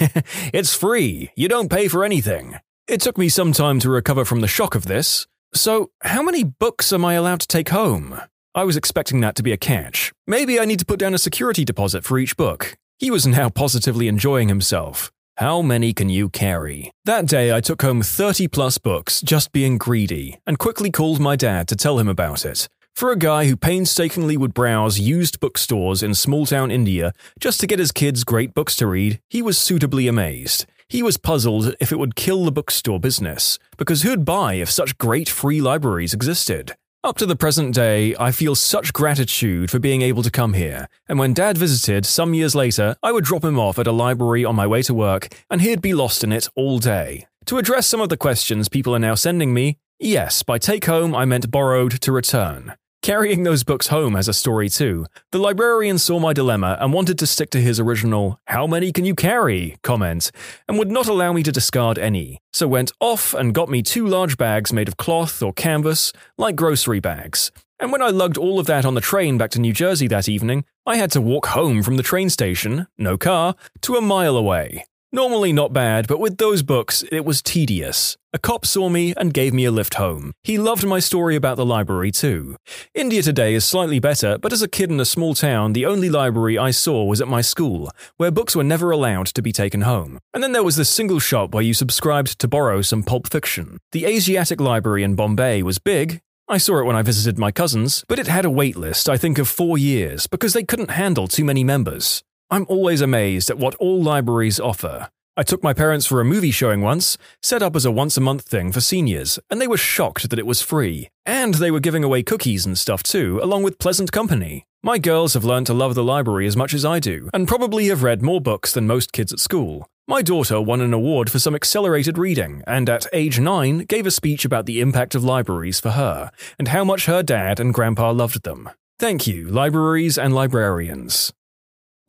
it's 0.53 0.75
free. 0.75 1.31
You 1.35 1.47
don't 1.47 1.69
pay 1.69 1.87
for 1.87 2.03
anything. 2.03 2.55
It 2.87 3.01
took 3.01 3.17
me 3.17 3.27
some 3.27 3.53
time 3.53 3.79
to 3.79 3.89
recover 3.89 4.23
from 4.23 4.41
the 4.41 4.47
shock 4.47 4.75
of 4.75 4.85
this. 4.85 5.25
So, 5.53 5.89
how 6.01 6.21
many 6.21 6.43
books 6.43 6.93
am 6.93 7.03
I 7.03 7.15
allowed 7.15 7.39
to 7.39 7.47
take 7.47 7.69
home? 7.69 8.21
I 8.53 8.65
was 8.65 8.77
expecting 8.77 9.21
that 9.21 9.35
to 9.35 9.43
be 9.43 9.51
a 9.51 9.57
catch. 9.57 10.11
Maybe 10.27 10.59
I 10.59 10.65
need 10.65 10.77
to 10.79 10.85
put 10.85 10.99
down 10.99 11.15
a 11.15 11.17
security 11.17 11.65
deposit 11.65 12.03
for 12.03 12.19
each 12.19 12.37
book. 12.37 12.75
He 12.99 13.09
was 13.09 13.25
now 13.25 13.49
positively 13.49 14.07
enjoying 14.07 14.47
himself. 14.47 15.11
How 15.37 15.63
many 15.63 15.91
can 15.93 16.09
you 16.09 16.29
carry? 16.29 16.91
That 17.05 17.25
day, 17.25 17.51
I 17.55 17.61
took 17.61 17.81
home 17.81 18.03
30 18.03 18.47
plus 18.49 18.77
books, 18.77 19.21
just 19.21 19.51
being 19.51 19.79
greedy, 19.79 20.39
and 20.45 20.59
quickly 20.59 20.91
called 20.91 21.19
my 21.19 21.35
dad 21.35 21.67
to 21.69 21.75
tell 21.75 21.97
him 21.97 22.09
about 22.09 22.45
it. 22.45 22.67
For 22.99 23.13
a 23.13 23.17
guy 23.17 23.45
who 23.45 23.55
painstakingly 23.55 24.35
would 24.35 24.53
browse 24.53 24.99
used 24.99 25.39
bookstores 25.39 26.03
in 26.03 26.13
small 26.13 26.45
town 26.45 26.69
India 26.69 27.13
just 27.39 27.61
to 27.61 27.65
get 27.65 27.79
his 27.79 27.93
kids 27.93 28.25
great 28.25 28.53
books 28.53 28.75
to 28.75 28.87
read, 28.87 29.21
he 29.29 29.41
was 29.41 29.57
suitably 29.57 30.09
amazed. 30.09 30.65
He 30.89 31.01
was 31.01 31.15
puzzled 31.15 31.73
if 31.79 31.93
it 31.93 31.97
would 31.97 32.17
kill 32.17 32.43
the 32.43 32.51
bookstore 32.51 32.99
business, 32.99 33.57
because 33.77 34.01
who'd 34.01 34.25
buy 34.25 34.55
if 34.55 34.69
such 34.69 34.97
great 34.97 35.29
free 35.29 35.61
libraries 35.61 36.13
existed? 36.13 36.75
Up 37.01 37.17
to 37.19 37.25
the 37.25 37.37
present 37.37 37.73
day, 37.73 38.17
I 38.19 38.33
feel 38.33 38.53
such 38.53 38.91
gratitude 38.91 39.71
for 39.71 39.79
being 39.79 40.01
able 40.01 40.21
to 40.23 40.29
come 40.29 40.51
here, 40.51 40.89
and 41.07 41.17
when 41.17 41.33
Dad 41.33 41.57
visited 41.57 42.05
some 42.05 42.33
years 42.33 42.53
later, 42.53 42.97
I 43.01 43.13
would 43.13 43.23
drop 43.23 43.45
him 43.45 43.57
off 43.57 43.79
at 43.79 43.87
a 43.87 43.93
library 43.93 44.43
on 44.43 44.57
my 44.57 44.67
way 44.67 44.81
to 44.81 44.93
work, 44.93 45.33
and 45.49 45.61
he'd 45.61 45.81
be 45.81 45.93
lost 45.93 46.21
in 46.25 46.33
it 46.33 46.49
all 46.53 46.79
day. 46.79 47.27
To 47.45 47.59
address 47.59 47.87
some 47.87 48.01
of 48.01 48.09
the 48.09 48.17
questions 48.17 48.67
people 48.67 48.93
are 48.93 48.99
now 48.99 49.15
sending 49.15 49.53
me, 49.53 49.77
yes, 50.01 50.43
by 50.43 50.57
take 50.57 50.83
home 50.83 51.15
I 51.15 51.23
meant 51.23 51.49
borrowed 51.49 52.01
to 52.01 52.11
return. 52.11 52.73
Carrying 53.01 53.43
those 53.43 53.63
books 53.63 53.87
home 53.87 54.15
has 54.15 54.27
a 54.27 54.33
story 54.33 54.67
too. 54.67 55.05
The 55.31 55.39
librarian 55.39 55.97
saw 55.97 56.19
my 56.19 56.33
dilemma 56.33 56.77
and 56.81 56.91
wanted 56.91 57.17
to 57.19 57.27
stick 57.27 57.49
to 57.51 57.61
his 57.61 57.79
original, 57.79 58.39
how 58.45 58.67
many 58.67 58.91
can 58.91 59.05
you 59.05 59.15
carry 59.15 59.77
comment, 59.83 60.31
and 60.67 60.77
would 60.77 60.91
not 60.91 61.07
allow 61.07 61.31
me 61.31 61.41
to 61.43 61.51
discard 61.51 61.97
any, 61.97 62.41
so 62.51 62.67
went 62.67 62.91
off 62.99 63.33
and 63.33 63.55
got 63.55 63.69
me 63.69 63.81
two 63.81 64.05
large 64.05 64.35
bags 64.35 64.73
made 64.73 64.89
of 64.89 64.97
cloth 64.97 65.41
or 65.41 65.53
canvas, 65.53 66.11
like 66.37 66.57
grocery 66.57 66.99
bags. 66.99 67.53
And 67.79 67.93
when 67.93 68.01
I 68.01 68.09
lugged 68.09 68.37
all 68.37 68.59
of 68.59 68.67
that 68.67 68.83
on 68.83 68.95
the 68.95 69.01
train 69.01 69.37
back 69.37 69.51
to 69.51 69.61
New 69.61 69.71
Jersey 69.71 70.07
that 70.07 70.27
evening, 70.27 70.65
I 70.85 70.97
had 70.97 71.11
to 71.11 71.21
walk 71.21 71.47
home 71.47 71.83
from 71.83 71.95
the 71.95 72.03
train 72.03 72.29
station, 72.29 72.87
no 72.97 73.17
car, 73.17 73.55
to 73.83 73.95
a 73.95 74.01
mile 74.01 74.35
away. 74.35 74.83
Normally 75.11 75.51
not 75.51 75.73
bad, 75.73 76.07
but 76.07 76.19
with 76.19 76.37
those 76.37 76.61
books, 76.61 77.03
it 77.11 77.25
was 77.25 77.41
tedious. 77.41 78.15
A 78.31 78.37
cop 78.37 78.63
saw 78.63 78.89
me 78.89 79.15
and 79.17 79.33
gave 79.33 79.55
me 79.55 79.65
a 79.65 79.71
lift 79.71 79.95
home. 79.95 80.33
He 80.43 80.59
loved 80.59 80.85
my 80.85 80.99
story 80.99 81.35
about 81.35 81.57
the 81.57 81.65
library 81.65 82.11
too. 82.11 82.57
India 82.93 83.23
today 83.23 83.55
is 83.55 83.65
slightly 83.65 83.99
better, 83.99 84.37
but 84.37 84.53
as 84.53 84.61
a 84.61 84.67
kid 84.67 84.91
in 84.91 84.99
a 84.99 85.05
small 85.05 85.33
town, 85.33 85.73
the 85.73 85.87
only 85.87 86.11
library 86.11 86.59
I 86.59 86.69
saw 86.69 87.03
was 87.05 87.21
at 87.21 87.27
my 87.27 87.41
school, 87.41 87.89
where 88.17 88.29
books 88.29 88.55
were 88.55 88.63
never 88.63 88.91
allowed 88.91 89.25
to 89.27 89.41
be 89.41 89.51
taken 89.51 89.81
home. 89.81 90.19
And 90.31 90.43
then 90.43 90.51
there 90.51 90.63
was 90.63 90.75
this 90.75 90.91
single 90.91 91.19
shop 91.19 91.55
where 91.55 91.63
you 91.63 91.73
subscribed 91.73 92.37
to 92.37 92.47
borrow 92.47 92.83
some 92.83 93.01
pulp 93.01 93.31
fiction. 93.31 93.79
The 93.91 94.05
Asiatic 94.05 94.61
Library 94.61 95.01
in 95.01 95.15
Bombay 95.15 95.63
was 95.63 95.79
big, 95.79 96.21
I 96.51 96.57
saw 96.57 96.79
it 96.79 96.85
when 96.85 96.95
I 96.95 97.03
visited 97.03 97.37
my 97.37 97.51
cousins, 97.51 98.03
but 98.07 98.17
it 98.17 98.25
had 98.25 98.43
a 98.43 98.49
wait 98.49 98.75
list, 98.75 99.07
I 99.07 99.17
think, 99.17 99.37
of 99.37 99.47
four 99.47 99.77
years 99.77 100.25
because 100.25 100.53
they 100.53 100.63
couldn't 100.63 100.89
handle 100.89 101.27
too 101.27 101.45
many 101.45 101.63
members. 101.63 102.23
I'm 102.51 102.65
always 102.67 103.01
amazed 103.01 103.51
at 103.51 103.59
what 103.59 103.75
all 103.75 104.01
libraries 104.01 104.59
offer. 104.59 105.09
I 105.37 105.43
took 105.43 105.61
my 105.61 105.71
parents 105.71 106.07
for 106.07 106.19
a 106.19 106.25
movie 106.25 106.49
showing 106.49 106.81
once, 106.81 107.15
set 107.43 107.61
up 107.61 107.75
as 107.75 107.85
a 107.85 107.91
once 107.91 108.17
a 108.17 108.21
month 108.21 108.41
thing 108.41 108.71
for 108.71 108.81
seniors, 108.81 109.37
and 109.51 109.61
they 109.61 109.67
were 109.67 109.77
shocked 109.77 110.29
that 110.29 110.39
it 110.39 110.47
was 110.47 110.61
free. 110.61 111.09
And 111.27 111.53
they 111.53 111.69
were 111.69 111.79
giving 111.79 112.03
away 112.03 112.23
cookies 112.23 112.65
and 112.65 112.75
stuff 112.75 113.03
too, 113.03 113.39
along 113.43 113.61
with 113.61 113.77
pleasant 113.77 114.11
company. 114.11 114.65
My 114.81 114.97
girls 114.97 115.35
have 115.35 115.45
learned 115.45 115.67
to 115.67 115.73
love 115.73 115.93
the 115.93 116.03
library 116.03 116.47
as 116.47 116.57
much 116.57 116.73
as 116.73 116.83
I 116.83 116.99
do, 116.99 117.29
and 117.33 117.47
probably 117.47 117.87
have 117.87 118.01
read 118.01 118.23
more 118.23 118.41
books 118.41 118.73
than 118.73 118.87
most 118.87 119.11
kids 119.11 119.31
at 119.31 119.39
school. 119.39 119.87
My 120.07 120.23
daughter 120.23 120.59
won 120.59 120.81
an 120.81 120.91
award 120.91 121.31
for 121.31 121.37
some 121.37 121.53
accelerated 121.53 122.17
reading, 122.17 122.63
and 122.65 122.89
at 122.89 123.05
age 123.13 123.39
9 123.39 123.85
gave 123.85 124.07
a 124.07 124.11
speech 124.11 124.43
about 124.43 124.65
the 124.65 124.81
impact 124.81 125.13
of 125.13 125.23
libraries 125.23 125.79
for 125.79 125.91
her, 125.91 126.31
and 126.57 126.69
how 126.69 126.83
much 126.83 127.05
her 127.05 127.21
dad 127.21 127.59
and 127.59 127.75
grandpa 127.75 128.09
loved 128.11 128.43
them. 128.43 128.71
Thank 128.97 129.27
you, 129.27 129.47
libraries 129.47 130.17
and 130.17 130.33
librarians. 130.33 131.31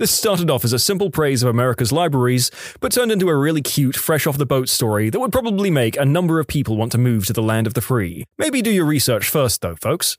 This 0.01 0.11
started 0.11 0.49
off 0.49 0.65
as 0.65 0.73
a 0.73 0.79
simple 0.79 1.11
praise 1.11 1.43
of 1.43 1.51
America's 1.51 1.93
libraries, 1.93 2.51
but 2.81 2.91
turned 2.91 3.13
into 3.13 3.29
a 3.29 3.37
really 3.37 3.61
cute, 3.61 3.95
fresh 3.95 4.27
off 4.27 4.39
the 4.39 4.47
boat 4.47 4.71
story 4.71 5.11
that 5.11 5.21
would 5.21 5.31
probably 5.31 5.71
make 5.71 5.95
a 5.99 6.07
number 6.07 6.41
of 6.41 6.47
people 6.47 6.79
want 6.79 6.91
to 6.93 6.99
move 6.99 7.27
to 7.27 7.35
the 7.35 7.43
land 7.43 7.67
of 7.67 7.75
the 7.75 7.83
free. 7.83 8.25
Maybe 8.39 8.63
do 8.63 8.71
your 8.71 8.87
research 8.87 9.29
first, 9.29 9.61
though, 9.61 9.77
folks. 9.77 10.17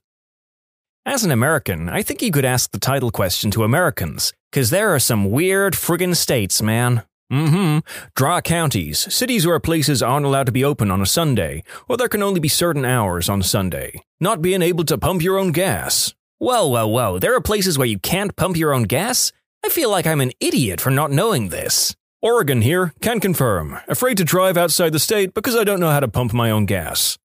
As 1.03 1.23
an 1.23 1.31
American, 1.31 1.89
I 1.89 2.03
think 2.03 2.21
you 2.21 2.31
could 2.31 2.45
ask 2.45 2.69
the 2.69 2.79
title 2.79 3.09
question 3.09 3.49
to 3.49 3.63
Americans, 3.63 4.33
because 4.51 4.69
there 4.69 4.93
are 4.93 4.99
some 4.99 5.31
weird 5.31 5.73
friggin' 5.73 6.15
states, 6.15 6.61
man. 6.61 7.01
Mm 7.33 7.49
hmm. 7.49 7.79
Dry 8.15 8.39
counties, 8.41 9.11
cities 9.11 9.47
where 9.47 9.59
places 9.59 10.03
aren't 10.03 10.27
allowed 10.27 10.45
to 10.45 10.51
be 10.51 10.63
open 10.63 10.91
on 10.91 11.01
a 11.01 11.07
Sunday, 11.07 11.63
or 11.89 11.97
there 11.97 12.07
can 12.07 12.21
only 12.21 12.39
be 12.39 12.47
certain 12.47 12.85
hours 12.85 13.29
on 13.29 13.41
Sunday. 13.41 13.99
Not 14.19 14.43
being 14.43 14.61
able 14.61 14.83
to 14.83 14.99
pump 14.99 15.23
your 15.23 15.39
own 15.39 15.51
gas. 15.51 16.13
Whoa, 16.37 16.67
whoa, 16.67 16.85
whoa, 16.85 17.17
there 17.17 17.35
are 17.35 17.41
places 17.41 17.79
where 17.79 17.87
you 17.87 17.97
can't 17.97 18.35
pump 18.35 18.57
your 18.57 18.75
own 18.75 18.83
gas? 18.83 19.31
I 19.63 19.69
feel 19.69 19.89
like 19.91 20.07
I'm 20.07 20.21
an 20.21 20.31
idiot 20.39 20.81
for 20.81 20.89
not 20.89 21.11
knowing 21.11 21.49
this. 21.49 21.95
Oregon 22.21 22.61
here, 22.61 22.93
can 23.01 23.19
confirm. 23.19 23.79
Afraid 23.87 24.17
to 24.17 24.23
drive 24.23 24.57
outside 24.57 24.91
the 24.91 24.99
state 24.99 25.33
because 25.33 25.55
I 25.55 25.63
don't 25.63 25.79
know 25.79 25.91
how 25.91 25.99
to 25.99 26.07
pump 26.07 26.33
my 26.33 26.49
own 26.49 26.65
gas. 26.65 27.17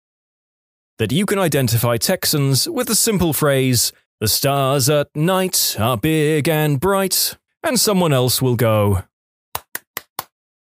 That 0.99 1.13
you 1.13 1.27
can 1.27 1.39
identify 1.39 1.97
Texans 1.97 2.69
with 2.69 2.89
the 2.89 2.95
simple 2.95 3.33
phrase, 3.33 3.93
the 4.21 4.29
stars 4.29 4.89
at 4.89 5.09
night 5.15 5.77
are 5.79 5.97
big 5.97 6.49
and 6.49 6.81
bright, 6.81 7.37
and 7.63 7.79
someone 7.79 8.13
else 8.13 8.41
will 8.41 8.57
go, 8.57 9.03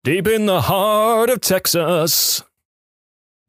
Deep 0.04 0.26
in 0.26 0.46
the 0.46 0.62
heart 0.62 1.30
of 1.30 1.40
Texas. 1.40 2.42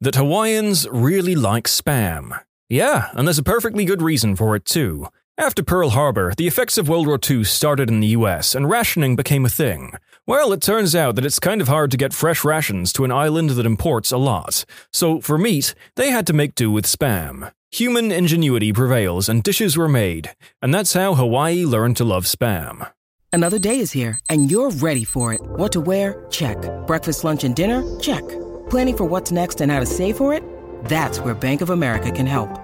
That 0.00 0.14
Hawaiians 0.14 0.86
really 0.88 1.34
like 1.34 1.64
spam. 1.64 2.40
Yeah, 2.68 3.10
and 3.14 3.26
there's 3.26 3.38
a 3.38 3.42
perfectly 3.42 3.84
good 3.84 4.02
reason 4.02 4.36
for 4.36 4.54
it 4.54 4.64
too. 4.64 5.08
After 5.36 5.64
Pearl 5.64 5.90
Harbor, 5.90 6.32
the 6.36 6.46
effects 6.46 6.78
of 6.78 6.88
World 6.88 7.08
War 7.08 7.18
II 7.28 7.42
started 7.42 7.90
in 7.90 7.98
the 7.98 8.14
US 8.18 8.54
and 8.54 8.70
rationing 8.70 9.16
became 9.16 9.44
a 9.44 9.48
thing. 9.48 9.94
Well, 10.26 10.52
it 10.52 10.62
turns 10.62 10.94
out 10.94 11.16
that 11.16 11.24
it's 11.24 11.40
kind 11.40 11.60
of 11.60 11.66
hard 11.66 11.90
to 11.90 11.96
get 11.96 12.14
fresh 12.14 12.44
rations 12.44 12.92
to 12.92 13.04
an 13.04 13.10
island 13.10 13.50
that 13.50 13.66
imports 13.66 14.12
a 14.12 14.16
lot. 14.16 14.64
So, 14.92 15.20
for 15.20 15.36
meat, 15.36 15.74
they 15.96 16.10
had 16.10 16.26
to 16.28 16.32
make 16.32 16.54
do 16.54 16.70
with 16.70 16.86
spam. 16.86 17.50
Human 17.72 18.12
ingenuity 18.12 18.72
prevails 18.72 19.28
and 19.28 19.42
dishes 19.42 19.76
were 19.76 19.88
made, 19.88 20.30
and 20.62 20.72
that's 20.72 20.92
how 20.92 21.16
Hawaii 21.16 21.64
learned 21.64 21.96
to 21.96 22.04
love 22.04 22.26
spam. 22.26 22.90
Another 23.32 23.58
day 23.58 23.80
is 23.80 23.90
here, 23.90 24.20
and 24.30 24.48
you're 24.52 24.70
ready 24.70 25.02
for 25.04 25.32
it. 25.32 25.40
What 25.42 25.72
to 25.72 25.80
wear? 25.80 26.26
Check. 26.30 26.58
Breakfast, 26.86 27.24
lunch, 27.24 27.42
and 27.42 27.56
dinner? 27.56 27.82
Check. 27.98 28.22
Planning 28.70 28.96
for 28.96 29.04
what's 29.04 29.32
next 29.32 29.60
and 29.60 29.72
how 29.72 29.80
to 29.80 29.86
save 29.86 30.16
for 30.16 30.32
it? 30.32 30.44
That's 30.84 31.18
where 31.18 31.34
Bank 31.34 31.60
of 31.60 31.70
America 31.70 32.12
can 32.12 32.26
help. 32.26 32.63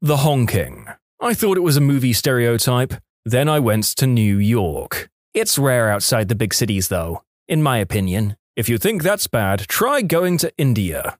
The 0.00 0.18
honking. 0.18 0.86
I 1.20 1.34
thought 1.34 1.56
it 1.56 1.64
was 1.64 1.76
a 1.76 1.80
movie 1.80 2.12
stereotype. 2.12 2.94
Then 3.24 3.48
I 3.48 3.58
went 3.58 3.82
to 3.96 4.06
New 4.06 4.38
York. 4.38 5.10
It's 5.34 5.58
rare 5.58 5.90
outside 5.90 6.28
the 6.28 6.36
big 6.36 6.54
cities, 6.54 6.86
though, 6.86 7.22
in 7.48 7.64
my 7.64 7.78
opinion. 7.78 8.36
If 8.54 8.68
you 8.68 8.78
think 8.78 9.02
that's 9.02 9.26
bad, 9.26 9.66
try 9.66 10.02
going 10.02 10.38
to 10.38 10.52
India. 10.56 11.18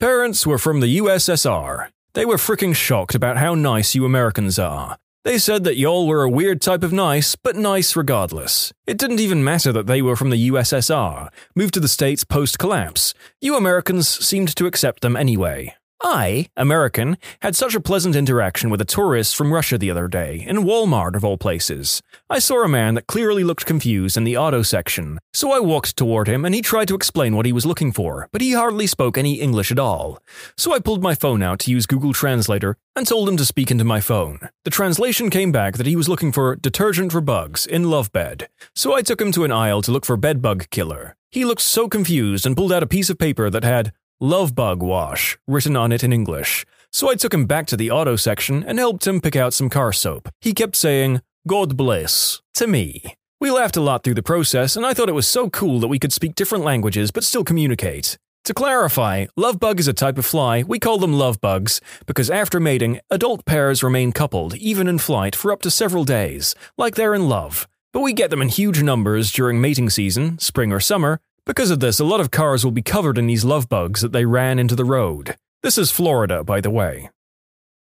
Parents 0.00 0.46
were 0.46 0.56
from 0.56 0.80
the 0.80 0.96
USSR. 0.96 1.88
They 2.14 2.24
were 2.24 2.36
freaking 2.36 2.74
shocked 2.74 3.14
about 3.14 3.36
how 3.36 3.54
nice 3.54 3.94
you 3.94 4.06
Americans 4.06 4.58
are. 4.58 4.96
They 5.24 5.36
said 5.36 5.64
that 5.64 5.76
y'all 5.76 6.06
were 6.06 6.22
a 6.22 6.30
weird 6.30 6.62
type 6.62 6.82
of 6.82 6.94
nice, 6.94 7.36
but 7.36 7.56
nice 7.56 7.94
regardless. 7.94 8.72
It 8.86 8.96
didn't 8.96 9.20
even 9.20 9.44
matter 9.44 9.70
that 9.72 9.86
they 9.86 10.00
were 10.00 10.16
from 10.16 10.30
the 10.30 10.48
USSR, 10.48 11.28
moved 11.54 11.74
to 11.74 11.80
the 11.80 11.88
States 11.88 12.24
post 12.24 12.58
collapse. 12.58 13.12
You 13.42 13.54
Americans 13.54 14.08
seemed 14.08 14.56
to 14.56 14.66
accept 14.66 15.02
them 15.02 15.14
anyway. 15.14 15.74
I, 16.02 16.48
American, 16.56 17.16
had 17.40 17.56
such 17.56 17.74
a 17.74 17.80
pleasant 17.80 18.14
interaction 18.14 18.68
with 18.68 18.80
a 18.80 18.84
tourist 18.84 19.34
from 19.34 19.52
Russia 19.52 19.78
the 19.78 19.90
other 19.90 20.08
day, 20.08 20.44
in 20.46 20.58
Walmart 20.58 21.14
of 21.14 21.24
all 21.24 21.38
places. 21.38 22.02
I 22.28 22.38
saw 22.38 22.62
a 22.62 22.68
man 22.68 22.94
that 22.94 23.06
clearly 23.06 23.42
looked 23.44 23.64
confused 23.64 24.16
in 24.16 24.24
the 24.24 24.36
auto 24.36 24.62
section, 24.62 25.18
so 25.32 25.52
I 25.52 25.60
walked 25.60 25.96
toward 25.96 26.28
him 26.28 26.44
and 26.44 26.54
he 26.54 26.60
tried 26.60 26.88
to 26.88 26.94
explain 26.94 27.34
what 27.34 27.46
he 27.46 27.52
was 27.52 27.64
looking 27.64 27.92
for, 27.92 28.28
but 28.30 28.42
he 28.42 28.52
hardly 28.52 28.86
spoke 28.86 29.16
any 29.16 29.40
English 29.40 29.72
at 29.72 29.78
all. 29.78 30.18
So 30.56 30.74
I 30.74 30.80
pulled 30.80 31.02
my 31.02 31.14
phone 31.14 31.42
out 31.42 31.60
to 31.60 31.70
use 31.70 31.86
Google 31.86 32.12
Translator 32.12 32.76
and 32.94 33.06
told 33.06 33.28
him 33.28 33.36
to 33.38 33.44
speak 33.44 33.70
into 33.70 33.84
my 33.84 34.00
phone. 34.00 34.38
The 34.64 34.70
translation 34.70 35.30
came 35.30 35.50
back 35.50 35.76
that 35.76 35.86
he 35.86 35.96
was 35.96 36.08
looking 36.08 36.30
for 36.30 36.56
detergent 36.56 37.12
for 37.12 37.20
bugs 37.20 37.66
in 37.66 37.90
love 37.90 38.12
bed, 38.12 38.48
so 38.74 38.94
I 38.94 39.02
took 39.02 39.20
him 39.20 39.32
to 39.32 39.44
an 39.44 39.52
aisle 39.52 39.82
to 39.82 39.92
look 39.92 40.04
for 40.04 40.16
bed 40.16 40.42
bug 40.42 40.68
killer. 40.70 41.16
He 41.30 41.44
looked 41.44 41.62
so 41.62 41.88
confused 41.88 42.46
and 42.46 42.56
pulled 42.56 42.72
out 42.72 42.82
a 42.82 42.86
piece 42.86 43.10
of 43.10 43.18
paper 43.18 43.50
that 43.50 43.64
had 43.64 43.92
Love 44.20 44.54
Bug 44.54 44.82
Wash, 44.82 45.36
written 45.46 45.76
on 45.76 45.92
it 45.92 46.02
in 46.02 46.10
English. 46.10 46.64
So 46.90 47.10
I 47.10 47.16
took 47.16 47.34
him 47.34 47.44
back 47.44 47.66
to 47.66 47.76
the 47.76 47.90
auto 47.90 48.16
section 48.16 48.64
and 48.64 48.78
helped 48.78 49.06
him 49.06 49.20
pick 49.20 49.36
out 49.36 49.52
some 49.52 49.68
car 49.68 49.92
soap. 49.92 50.30
He 50.40 50.54
kept 50.54 50.74
saying, 50.74 51.20
God 51.46 51.76
bless, 51.76 52.40
to 52.54 52.66
me. 52.66 53.14
We 53.42 53.50
laughed 53.50 53.76
a 53.76 53.82
lot 53.82 54.02
through 54.02 54.14
the 54.14 54.22
process, 54.22 54.74
and 54.74 54.86
I 54.86 54.94
thought 54.94 55.10
it 55.10 55.14
was 55.14 55.28
so 55.28 55.50
cool 55.50 55.80
that 55.80 55.88
we 55.88 55.98
could 55.98 56.14
speak 56.14 56.34
different 56.34 56.64
languages 56.64 57.10
but 57.10 57.24
still 57.24 57.44
communicate. 57.44 58.16
To 58.44 58.54
clarify, 58.54 59.26
love 59.36 59.60
bug 59.60 59.80
is 59.80 59.88
a 59.88 59.92
type 59.92 60.16
of 60.16 60.24
fly, 60.24 60.62
we 60.62 60.78
call 60.78 60.96
them 60.96 61.12
love 61.12 61.38
bugs, 61.42 61.82
because 62.06 62.30
after 62.30 62.58
mating, 62.58 63.00
adult 63.10 63.44
pairs 63.44 63.82
remain 63.82 64.12
coupled, 64.12 64.56
even 64.56 64.88
in 64.88 64.96
flight, 64.96 65.36
for 65.36 65.52
up 65.52 65.60
to 65.60 65.70
several 65.70 66.04
days, 66.04 66.54
like 66.78 66.94
they're 66.94 67.14
in 67.14 67.28
love. 67.28 67.68
But 67.92 68.00
we 68.00 68.14
get 68.14 68.30
them 68.30 68.40
in 68.40 68.48
huge 68.48 68.82
numbers 68.82 69.30
during 69.30 69.60
mating 69.60 69.90
season, 69.90 70.38
spring 70.38 70.72
or 70.72 70.80
summer, 70.80 71.20
Because 71.46 71.70
of 71.70 71.78
this, 71.78 72.00
a 72.00 72.04
lot 72.04 72.18
of 72.18 72.32
cars 72.32 72.64
will 72.64 72.72
be 72.72 72.82
covered 72.82 73.16
in 73.16 73.28
these 73.28 73.44
love 73.44 73.68
bugs 73.68 74.00
that 74.00 74.10
they 74.10 74.24
ran 74.24 74.58
into 74.58 74.74
the 74.74 74.84
road. 74.84 75.36
This 75.62 75.78
is 75.78 75.92
Florida, 75.92 76.42
by 76.42 76.60
the 76.60 76.70
way. 76.70 77.08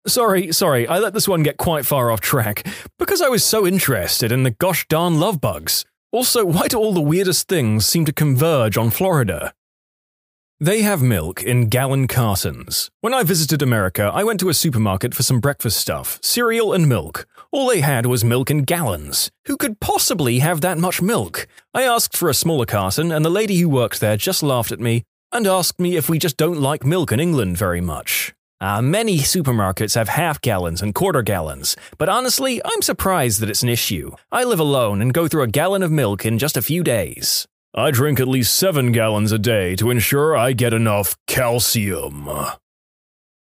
Sorry, 0.04 0.52
sorry, 0.52 0.88
I 0.88 0.98
let 0.98 1.14
this 1.14 1.28
one 1.28 1.44
get 1.44 1.58
quite 1.58 1.86
far 1.86 2.10
off 2.10 2.20
track 2.20 2.66
because 2.98 3.22
I 3.22 3.28
was 3.28 3.44
so 3.44 3.64
interested 3.64 4.32
in 4.32 4.42
the 4.42 4.50
gosh 4.50 4.88
darn 4.88 5.20
love 5.20 5.40
bugs. 5.40 5.84
Also, 6.10 6.44
why 6.44 6.66
do 6.66 6.76
all 6.76 6.92
the 6.92 7.00
weirdest 7.00 7.46
things 7.46 7.86
seem 7.86 8.04
to 8.04 8.12
converge 8.12 8.76
on 8.76 8.90
Florida? 8.90 9.54
They 10.62 10.82
have 10.82 11.02
milk 11.02 11.42
in 11.42 11.66
gallon 11.66 12.06
cartons. 12.06 12.88
When 13.00 13.12
I 13.12 13.24
visited 13.24 13.62
America, 13.62 14.12
I 14.14 14.22
went 14.22 14.38
to 14.38 14.48
a 14.48 14.54
supermarket 14.54 15.12
for 15.12 15.24
some 15.24 15.40
breakfast 15.40 15.76
stuff 15.76 16.20
cereal 16.22 16.72
and 16.72 16.88
milk. 16.88 17.26
All 17.50 17.66
they 17.66 17.80
had 17.80 18.06
was 18.06 18.22
milk 18.22 18.48
in 18.48 18.62
gallons. 18.62 19.32
Who 19.46 19.56
could 19.56 19.80
possibly 19.80 20.38
have 20.38 20.60
that 20.60 20.78
much 20.78 21.02
milk? 21.02 21.48
I 21.74 21.82
asked 21.82 22.16
for 22.16 22.28
a 22.28 22.34
smaller 22.34 22.64
carton, 22.64 23.10
and 23.10 23.24
the 23.24 23.28
lady 23.28 23.56
who 23.56 23.68
worked 23.68 23.98
there 23.98 24.16
just 24.16 24.40
laughed 24.40 24.70
at 24.70 24.78
me 24.78 25.02
and 25.32 25.48
asked 25.48 25.80
me 25.80 25.96
if 25.96 26.08
we 26.08 26.20
just 26.20 26.36
don't 26.36 26.60
like 26.60 26.84
milk 26.84 27.10
in 27.10 27.18
England 27.18 27.58
very 27.58 27.80
much. 27.80 28.32
Uh, 28.60 28.80
many 28.80 29.18
supermarkets 29.18 29.96
have 29.96 30.10
half 30.10 30.40
gallons 30.40 30.80
and 30.80 30.94
quarter 30.94 31.22
gallons, 31.22 31.74
but 31.98 32.08
honestly, 32.08 32.60
I'm 32.64 32.82
surprised 32.82 33.40
that 33.40 33.50
it's 33.50 33.64
an 33.64 33.68
issue. 33.68 34.12
I 34.30 34.44
live 34.44 34.60
alone 34.60 35.02
and 35.02 35.12
go 35.12 35.26
through 35.26 35.42
a 35.42 35.48
gallon 35.48 35.82
of 35.82 35.90
milk 35.90 36.24
in 36.24 36.38
just 36.38 36.56
a 36.56 36.62
few 36.62 36.84
days. 36.84 37.48
I 37.74 37.90
drink 37.90 38.20
at 38.20 38.28
least 38.28 38.54
seven 38.54 38.92
gallons 38.92 39.32
a 39.32 39.38
day 39.38 39.76
to 39.76 39.88
ensure 39.88 40.36
I 40.36 40.52
get 40.52 40.74
enough 40.74 41.16
calcium. 41.26 42.28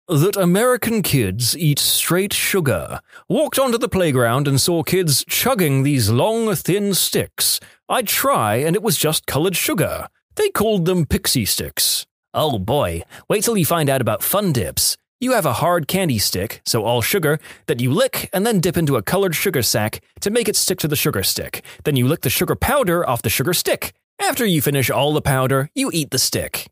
That 0.09 0.37
American 0.39 1.03
kids 1.03 1.55
eat 1.55 1.79
straight 1.79 2.33
sugar. 2.33 3.01
Walked 3.29 3.59
onto 3.59 3.77
the 3.77 3.91
playground 3.91 4.49
and 4.49 4.59
saw 4.59 4.83
kids 4.83 5.23
chugging 5.29 5.83
these 5.83 6.09
long, 6.09 6.55
thin 6.55 6.95
sticks. 6.95 7.61
I'd 7.91 8.07
try, 8.07 8.55
and 8.55 8.75
it 8.75 8.83
was 8.83 8.97
just 8.97 9.27
colored 9.27 9.55
sugar. 9.55 10.09
They 10.37 10.49
called 10.49 10.87
them 10.87 11.05
Pixy 11.05 11.43
Stix. 11.43 12.07
Oh 12.33 12.59
boy, 12.59 13.03
wait 13.29 13.45
till 13.45 13.59
you 13.59 13.67
find 13.67 13.91
out 13.91 14.01
about 14.01 14.23
Fun 14.23 14.51
Dips. 14.51 14.97
You 15.21 15.33
have 15.33 15.47
a 15.47 15.55
hard 15.55 15.89
candy 15.89 16.19
stick, 16.19 16.63
so 16.65 16.85
all 16.85 17.03
sugar, 17.03 17.39
that 17.67 17.81
you 17.81 17.93
lick 17.93 18.31
and 18.33 18.47
then 18.47 18.61
dip 18.61 18.79
into 18.79 18.97
a 18.97 19.03
colored 19.03 19.35
sugar 19.35 19.63
sack 19.63 20.01
to 20.21 20.31
make 20.31 20.49
it 20.49 20.57
stick 20.57 20.79
to 20.79 20.89
the 20.89 20.97
sugar 20.97 21.23
stick. 21.23 21.63
Then 21.85 21.97
you 21.97 22.07
lick 22.09 22.23
the 22.23 22.31
sugar 22.31 22.55
powder 22.55 23.07
off 23.07 23.21
the 23.21 23.29
sugar 23.29 23.53
stick. 23.53 23.93
After 24.21 24.47
you 24.47 24.63
finish 24.63 24.91
all 24.91 25.13
the 25.13 25.23
powder, 25.23 25.71
you 25.75 25.91
eat 25.93 26.11
the 26.11 26.19
stick. 26.19 26.67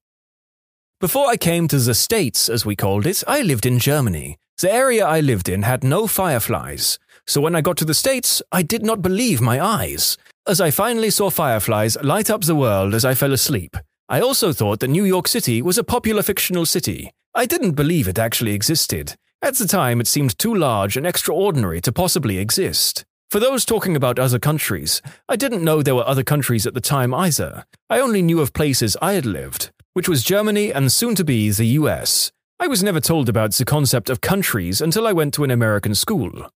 Before 1.01 1.29
I 1.29 1.37
came 1.37 1.69
to 1.69 1.79
the 1.79 1.95
States, 1.95 2.49
as 2.49 2.65
we 2.65 2.75
called 2.75 3.07
it, 3.07 3.23
I 3.29 3.43
lived 3.43 3.67
in 3.67 3.79
Germany. 3.79 4.39
The 4.61 4.73
area 4.73 5.05
I 5.05 5.21
lived 5.21 5.49
in 5.49 5.63
had 5.63 5.85
no 5.85 6.07
fireflies. 6.07 6.99
So 7.27 7.41
when 7.41 7.55
I 7.55 7.61
got 7.61 7.77
to 7.79 7.85
the 7.85 7.95
States, 7.95 8.43
I 8.51 8.63
did 8.63 8.83
not 8.83 9.03
believe 9.03 9.41
my 9.41 9.61
eyes, 9.61 10.17
as 10.47 10.61
I 10.61 10.71
finally 10.71 11.11
saw 11.11 11.31
fireflies 11.31 11.97
light 12.03 12.31
up 12.31 12.43
the 12.43 12.55
world 12.55 12.95
as 12.95 13.05
I 13.05 13.15
fell 13.15 13.33
asleep. 13.33 13.77
I 14.09 14.21
also 14.21 14.53
thought 14.53 14.81
that 14.81 14.89
New 14.89 15.05
York 15.05 15.29
City 15.29 15.61
was 15.61 15.79
a 15.79 15.85
popular 15.85 16.23
fictional 16.23 16.67
city. 16.67 17.11
I 17.35 17.47
didn't 17.47 17.73
believe 17.73 18.09
it 18.09 18.19
actually 18.19 18.53
existed. 18.53 19.15
At 19.43 19.57
the 19.57 19.67
time, 19.67 20.01
it 20.01 20.07
seemed 20.07 20.39
too 20.39 20.55
large 20.55 20.97
and 20.97 21.07
extraordinary 21.07 21.81
to 21.83 21.93
possibly 21.93 22.39
exist. 22.39 23.05
For 23.35 23.41
those 23.41 23.65
talking 23.65 23.97
about 23.97 24.21
other 24.21 24.39
countries, 24.39 25.03
I 25.29 25.35
didn't 25.35 25.65
know 25.65 25.83
there 25.83 25.97
were 25.97 26.07
other 26.07 26.23
countries 26.23 26.69
at 26.69 26.75
the 26.75 26.81
time 26.81 27.13
either. 27.13 27.65
I 27.91 27.99
only 27.99 28.23
knew 28.23 28.41
of 28.41 28.53
places 28.53 28.97
I 29.03 29.15
had 29.15 29.27
lived, 29.27 29.73
which 29.93 30.09
was 30.09 30.23
Germany 30.23 30.73
and 30.73 30.93
soon 30.93 31.17
to 31.17 31.25
be 31.25 31.51
the 31.51 31.67
US. 31.81 32.31
I 32.61 32.69
was 32.69 32.85
never 32.85 33.01
told 33.01 33.29
about 33.29 33.51
the 33.51 33.65
concept 33.65 34.09
of 34.09 34.21
countries 34.21 34.81
until 34.81 35.05
I 35.05 35.13
went 35.13 35.35
to 35.35 35.43
an 35.43 35.51
American 35.51 35.97
school. 35.97 36.49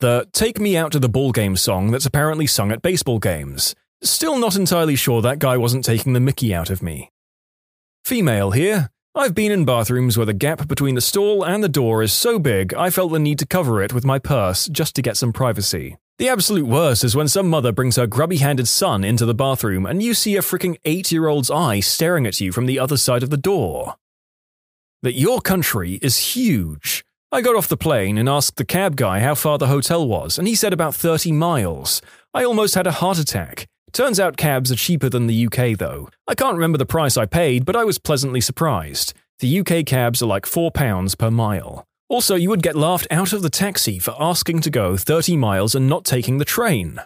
The 0.00 0.26
Take 0.32 0.58
Me 0.58 0.76
Out 0.76 0.90
to 0.90 0.98
the 0.98 1.08
Ball 1.08 1.30
Game 1.30 1.54
song 1.54 1.92
that's 1.92 2.06
apparently 2.06 2.48
sung 2.48 2.72
at 2.72 2.82
baseball 2.82 3.20
games. 3.20 3.76
Still 4.02 4.36
not 4.36 4.56
entirely 4.56 4.96
sure 4.96 5.22
that 5.22 5.38
guy 5.38 5.56
wasn't 5.56 5.84
taking 5.84 6.12
the 6.12 6.18
mickey 6.18 6.52
out 6.52 6.70
of 6.70 6.82
me. 6.82 7.08
Female 8.04 8.50
here. 8.50 8.90
I've 9.18 9.34
been 9.34 9.50
in 9.50 9.64
bathrooms 9.64 10.16
where 10.16 10.26
the 10.26 10.32
gap 10.32 10.68
between 10.68 10.94
the 10.94 11.00
stall 11.00 11.44
and 11.44 11.64
the 11.64 11.68
door 11.68 12.04
is 12.04 12.12
so 12.12 12.38
big 12.38 12.72
I 12.74 12.88
felt 12.88 13.10
the 13.10 13.18
need 13.18 13.40
to 13.40 13.46
cover 13.48 13.82
it 13.82 13.92
with 13.92 14.04
my 14.04 14.20
purse 14.20 14.68
just 14.68 14.94
to 14.94 15.02
get 15.02 15.16
some 15.16 15.32
privacy. 15.32 15.96
The 16.18 16.28
absolute 16.28 16.68
worst 16.68 17.02
is 17.02 17.16
when 17.16 17.26
some 17.26 17.50
mother 17.50 17.72
brings 17.72 17.96
her 17.96 18.06
grubby 18.06 18.36
handed 18.36 18.68
son 18.68 19.02
into 19.02 19.26
the 19.26 19.34
bathroom 19.34 19.86
and 19.86 20.00
you 20.04 20.14
see 20.14 20.36
a 20.36 20.40
freaking 20.40 20.76
eight 20.84 21.10
year 21.10 21.26
old's 21.26 21.50
eye 21.50 21.80
staring 21.80 22.28
at 22.28 22.40
you 22.40 22.52
from 22.52 22.66
the 22.66 22.78
other 22.78 22.96
side 22.96 23.24
of 23.24 23.30
the 23.30 23.36
door. 23.36 23.96
That 25.02 25.14
your 25.14 25.40
country 25.40 25.94
is 25.94 26.36
huge. 26.36 27.04
I 27.32 27.40
got 27.40 27.56
off 27.56 27.66
the 27.66 27.76
plane 27.76 28.18
and 28.18 28.28
asked 28.28 28.54
the 28.54 28.64
cab 28.64 28.94
guy 28.94 29.18
how 29.18 29.34
far 29.34 29.58
the 29.58 29.66
hotel 29.66 30.06
was, 30.06 30.38
and 30.38 30.46
he 30.46 30.54
said 30.54 30.72
about 30.72 30.94
30 30.94 31.32
miles. 31.32 32.00
I 32.32 32.44
almost 32.44 32.76
had 32.76 32.86
a 32.86 32.92
heart 32.92 33.18
attack. 33.18 33.66
Turns 33.92 34.20
out 34.20 34.36
cabs 34.36 34.70
are 34.70 34.76
cheaper 34.76 35.08
than 35.08 35.26
the 35.26 35.46
UK, 35.46 35.78
though. 35.78 36.08
I 36.26 36.34
can't 36.34 36.54
remember 36.54 36.78
the 36.78 36.86
price 36.86 37.16
I 37.16 37.26
paid, 37.26 37.64
but 37.64 37.76
I 37.76 37.84
was 37.84 37.98
pleasantly 37.98 38.40
surprised. 38.40 39.14
The 39.40 39.60
UK 39.60 39.86
cabs 39.86 40.22
are 40.22 40.26
like 40.26 40.44
£4 40.44 41.18
per 41.18 41.30
mile. 41.30 41.84
Also, 42.08 42.34
you 42.34 42.48
would 42.48 42.62
get 42.62 42.76
laughed 42.76 43.06
out 43.10 43.32
of 43.32 43.42
the 43.42 43.50
taxi 43.50 43.98
for 43.98 44.14
asking 44.18 44.60
to 44.60 44.70
go 44.70 44.96
30 44.96 45.36
miles 45.36 45.74
and 45.74 45.88
not 45.88 46.04
taking 46.04 46.38
the 46.38 46.44
train. 46.44 47.00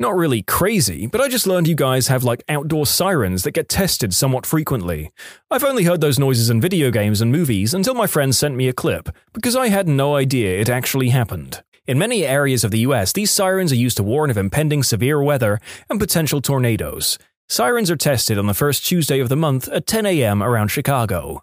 Not 0.00 0.16
really 0.16 0.42
crazy, 0.42 1.06
but 1.06 1.20
I 1.20 1.28
just 1.28 1.46
learned 1.46 1.68
you 1.68 1.76
guys 1.76 2.08
have 2.08 2.24
like 2.24 2.42
outdoor 2.48 2.84
sirens 2.84 3.44
that 3.44 3.52
get 3.52 3.68
tested 3.68 4.12
somewhat 4.12 4.44
frequently. 4.44 5.12
I've 5.50 5.62
only 5.62 5.84
heard 5.84 6.00
those 6.00 6.18
noises 6.18 6.50
in 6.50 6.60
video 6.60 6.90
games 6.90 7.20
and 7.20 7.30
movies 7.30 7.72
until 7.72 7.94
my 7.94 8.08
friend 8.08 8.34
sent 8.34 8.56
me 8.56 8.66
a 8.66 8.72
clip, 8.72 9.08
because 9.32 9.54
I 9.54 9.68
had 9.68 9.86
no 9.86 10.16
idea 10.16 10.60
it 10.60 10.68
actually 10.68 11.10
happened. 11.10 11.62
In 11.86 11.98
many 11.98 12.24
areas 12.24 12.64
of 12.64 12.70
the 12.70 12.78
US, 12.78 13.12
these 13.12 13.30
sirens 13.30 13.70
are 13.70 13.76
used 13.76 13.98
to 13.98 14.02
warn 14.02 14.30
of 14.30 14.38
impending 14.38 14.82
severe 14.82 15.22
weather 15.22 15.60
and 15.90 16.00
potential 16.00 16.40
tornadoes. 16.40 17.18
Sirens 17.46 17.90
are 17.90 17.96
tested 17.96 18.38
on 18.38 18.46
the 18.46 18.54
first 18.54 18.86
Tuesday 18.86 19.20
of 19.20 19.28
the 19.28 19.36
month 19.36 19.68
at 19.68 19.86
10 19.86 20.06
a.m. 20.06 20.42
around 20.42 20.68
Chicago. 20.68 21.42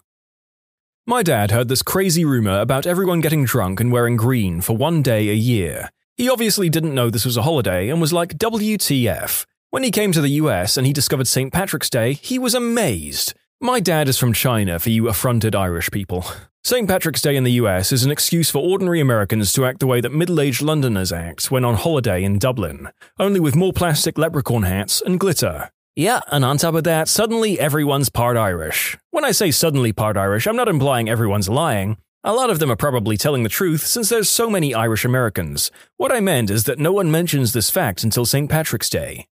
My 1.06 1.22
dad 1.22 1.52
heard 1.52 1.68
this 1.68 1.82
crazy 1.82 2.24
rumor 2.24 2.58
about 2.58 2.88
everyone 2.88 3.20
getting 3.20 3.44
drunk 3.44 3.78
and 3.78 3.92
wearing 3.92 4.16
green 4.16 4.60
for 4.60 4.76
one 4.76 5.00
day 5.00 5.28
a 5.28 5.34
year. 5.34 5.90
He 6.16 6.28
obviously 6.28 6.68
didn't 6.68 6.94
know 6.94 7.08
this 7.08 7.24
was 7.24 7.36
a 7.36 7.42
holiday 7.42 7.88
and 7.88 8.00
was 8.00 8.12
like, 8.12 8.36
WTF. 8.38 9.46
When 9.70 9.84
he 9.84 9.92
came 9.92 10.10
to 10.10 10.20
the 10.20 10.40
US 10.42 10.76
and 10.76 10.88
he 10.88 10.92
discovered 10.92 11.28
St. 11.28 11.52
Patrick's 11.52 11.88
Day, 11.88 12.14
he 12.14 12.36
was 12.40 12.54
amazed. 12.54 13.34
My 13.60 13.78
dad 13.78 14.08
is 14.08 14.18
from 14.18 14.32
China, 14.32 14.80
for 14.80 14.90
you 14.90 15.08
affronted 15.08 15.54
Irish 15.54 15.90
people. 15.92 16.24
St. 16.64 16.86
Patrick's 16.86 17.20
Day 17.20 17.34
in 17.34 17.42
the 17.42 17.54
US 17.54 17.90
is 17.90 18.04
an 18.04 18.12
excuse 18.12 18.48
for 18.48 18.62
ordinary 18.62 19.00
Americans 19.00 19.52
to 19.52 19.66
act 19.66 19.80
the 19.80 19.86
way 19.88 20.00
that 20.00 20.12
middle 20.12 20.40
aged 20.40 20.62
Londoners 20.62 21.10
act 21.10 21.50
when 21.50 21.64
on 21.64 21.74
holiday 21.74 22.22
in 22.22 22.38
Dublin, 22.38 22.88
only 23.18 23.40
with 23.40 23.56
more 23.56 23.72
plastic 23.72 24.16
leprechaun 24.16 24.62
hats 24.62 25.02
and 25.04 25.18
glitter. 25.18 25.70
Yeah, 25.96 26.20
and 26.28 26.44
on 26.44 26.58
top 26.58 26.76
of 26.76 26.84
that, 26.84 27.08
suddenly 27.08 27.58
everyone's 27.58 28.10
part 28.10 28.36
Irish. 28.36 28.96
When 29.10 29.24
I 29.24 29.32
say 29.32 29.50
suddenly 29.50 29.92
part 29.92 30.16
Irish, 30.16 30.46
I'm 30.46 30.54
not 30.54 30.68
implying 30.68 31.08
everyone's 31.08 31.48
lying. 31.48 31.96
A 32.22 32.32
lot 32.32 32.48
of 32.48 32.60
them 32.60 32.70
are 32.70 32.76
probably 32.76 33.16
telling 33.16 33.42
the 33.42 33.48
truth 33.48 33.84
since 33.84 34.08
there's 34.08 34.30
so 34.30 34.48
many 34.48 34.72
Irish 34.72 35.04
Americans. 35.04 35.72
What 35.96 36.12
I 36.12 36.20
meant 36.20 36.48
is 36.48 36.62
that 36.64 36.78
no 36.78 36.92
one 36.92 37.10
mentions 37.10 37.54
this 37.54 37.70
fact 37.70 38.04
until 38.04 38.24
St. 38.24 38.48
Patrick's 38.48 38.88
Day. 38.88 39.26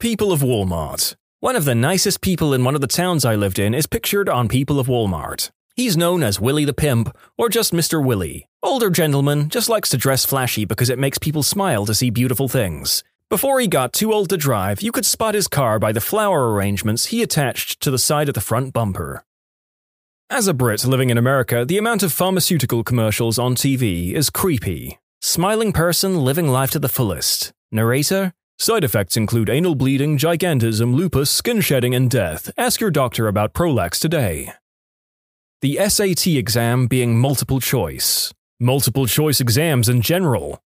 People 0.00 0.32
of 0.32 0.40
Walmart. 0.40 1.14
One 1.38 1.54
of 1.54 1.64
the 1.64 1.76
nicest 1.76 2.20
people 2.20 2.52
in 2.52 2.64
one 2.64 2.74
of 2.74 2.80
the 2.80 2.88
towns 2.88 3.24
I 3.24 3.36
lived 3.36 3.60
in 3.60 3.72
is 3.72 3.86
pictured 3.86 4.28
on 4.28 4.48
People 4.48 4.80
of 4.80 4.88
Walmart. 4.88 5.50
He's 5.76 5.96
known 5.96 6.22
as 6.22 6.40
Willie 6.40 6.64
the 6.64 6.72
Pimp, 6.72 7.16
or 7.36 7.48
just 7.48 7.72
Mr. 7.72 8.04
Willie. 8.04 8.46
Older 8.62 8.90
gentleman, 8.90 9.48
just 9.48 9.68
likes 9.68 9.88
to 9.88 9.96
dress 9.96 10.24
flashy 10.24 10.64
because 10.64 10.88
it 10.88 11.00
makes 11.00 11.18
people 11.18 11.42
smile 11.42 11.84
to 11.86 11.94
see 11.94 12.10
beautiful 12.10 12.48
things. 12.48 13.02
Before 13.28 13.58
he 13.58 13.66
got 13.66 13.92
too 13.92 14.12
old 14.12 14.28
to 14.28 14.36
drive, 14.36 14.82
you 14.82 14.92
could 14.92 15.04
spot 15.04 15.34
his 15.34 15.48
car 15.48 15.80
by 15.80 15.90
the 15.90 16.00
flower 16.00 16.52
arrangements 16.52 17.06
he 17.06 17.22
attached 17.22 17.80
to 17.80 17.90
the 17.90 17.98
side 17.98 18.28
of 18.28 18.34
the 18.34 18.40
front 18.40 18.72
bumper. 18.72 19.24
As 20.30 20.46
a 20.46 20.54
Brit 20.54 20.84
living 20.84 21.10
in 21.10 21.18
America, 21.18 21.64
the 21.64 21.78
amount 21.78 22.04
of 22.04 22.12
pharmaceutical 22.12 22.84
commercials 22.84 23.36
on 23.38 23.56
TV 23.56 24.12
is 24.12 24.30
creepy. 24.30 24.98
Smiling 25.20 25.72
person 25.72 26.24
living 26.24 26.48
life 26.48 26.70
to 26.70 26.78
the 26.78 26.88
fullest. 26.88 27.52
Narrator 27.72 28.32
Side 28.58 28.84
effects 28.84 29.16
include 29.16 29.50
anal 29.50 29.74
bleeding, 29.74 30.16
gigantism, 30.16 30.94
lupus, 30.94 31.30
skin 31.30 31.60
shedding, 31.60 31.94
and 31.94 32.08
death. 32.08 32.52
Ask 32.56 32.80
your 32.80 32.92
doctor 32.92 33.26
about 33.26 33.52
Prolax 33.52 33.98
today. 33.98 34.52
The 35.64 35.78
SAT 35.88 36.26
exam 36.26 36.88
being 36.88 37.18
multiple 37.18 37.58
choice. 37.58 38.30
Multiple 38.60 39.06
choice 39.06 39.40
exams 39.40 39.88
in 39.88 40.02
general. 40.02 40.62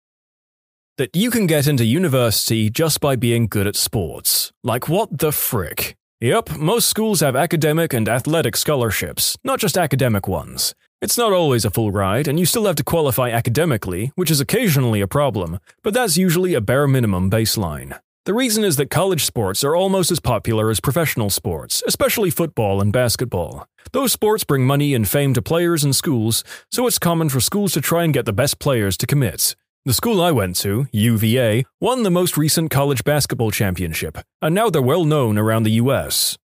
That 0.96 1.14
you 1.14 1.30
can 1.30 1.46
get 1.46 1.66
into 1.66 1.84
university 1.84 2.70
just 2.70 2.98
by 3.02 3.14
being 3.14 3.46
good 3.46 3.66
at 3.66 3.76
sports. 3.76 4.52
Like, 4.64 4.88
what 4.88 5.18
the 5.18 5.32
frick? 5.32 5.96
Yep, 6.22 6.56
most 6.56 6.88
schools 6.88 7.20
have 7.20 7.36
academic 7.36 7.92
and 7.92 8.08
athletic 8.08 8.56
scholarships, 8.56 9.36
not 9.44 9.60
just 9.60 9.76
academic 9.76 10.26
ones. 10.26 10.74
It's 11.02 11.18
not 11.18 11.30
always 11.30 11.66
a 11.66 11.70
full 11.70 11.90
ride, 11.90 12.26
and 12.26 12.40
you 12.40 12.46
still 12.46 12.64
have 12.64 12.76
to 12.76 12.82
qualify 12.82 13.28
academically, 13.28 14.12
which 14.14 14.30
is 14.30 14.40
occasionally 14.40 15.02
a 15.02 15.06
problem, 15.06 15.58
but 15.82 15.92
that's 15.92 16.16
usually 16.16 16.54
a 16.54 16.62
bare 16.62 16.88
minimum 16.88 17.30
baseline. 17.30 17.98
The 18.26 18.34
reason 18.34 18.64
is 18.64 18.74
that 18.76 18.90
college 18.90 19.24
sports 19.24 19.62
are 19.62 19.76
almost 19.76 20.10
as 20.10 20.18
popular 20.18 20.68
as 20.68 20.80
professional 20.80 21.30
sports, 21.30 21.80
especially 21.86 22.28
football 22.28 22.80
and 22.80 22.92
basketball. 22.92 23.68
Those 23.92 24.10
sports 24.10 24.42
bring 24.42 24.66
money 24.66 24.94
and 24.94 25.08
fame 25.08 25.32
to 25.34 25.40
players 25.40 25.84
and 25.84 25.94
schools, 25.94 26.42
so 26.72 26.88
it's 26.88 26.98
common 26.98 27.28
for 27.28 27.38
schools 27.38 27.72
to 27.74 27.80
try 27.80 28.02
and 28.02 28.12
get 28.12 28.24
the 28.24 28.32
best 28.32 28.58
players 28.58 28.96
to 28.96 29.06
commit. 29.06 29.54
The 29.84 29.92
school 29.92 30.20
I 30.20 30.32
went 30.32 30.56
to, 30.56 30.88
UVA, 30.90 31.66
won 31.80 32.02
the 32.02 32.10
most 32.10 32.36
recent 32.36 32.68
college 32.68 33.04
basketball 33.04 33.52
championship, 33.52 34.18
and 34.42 34.56
now 34.56 34.70
they're 34.70 34.82
well 34.82 35.04
known 35.04 35.38
around 35.38 35.62
the 35.62 35.78
US. 35.82 36.36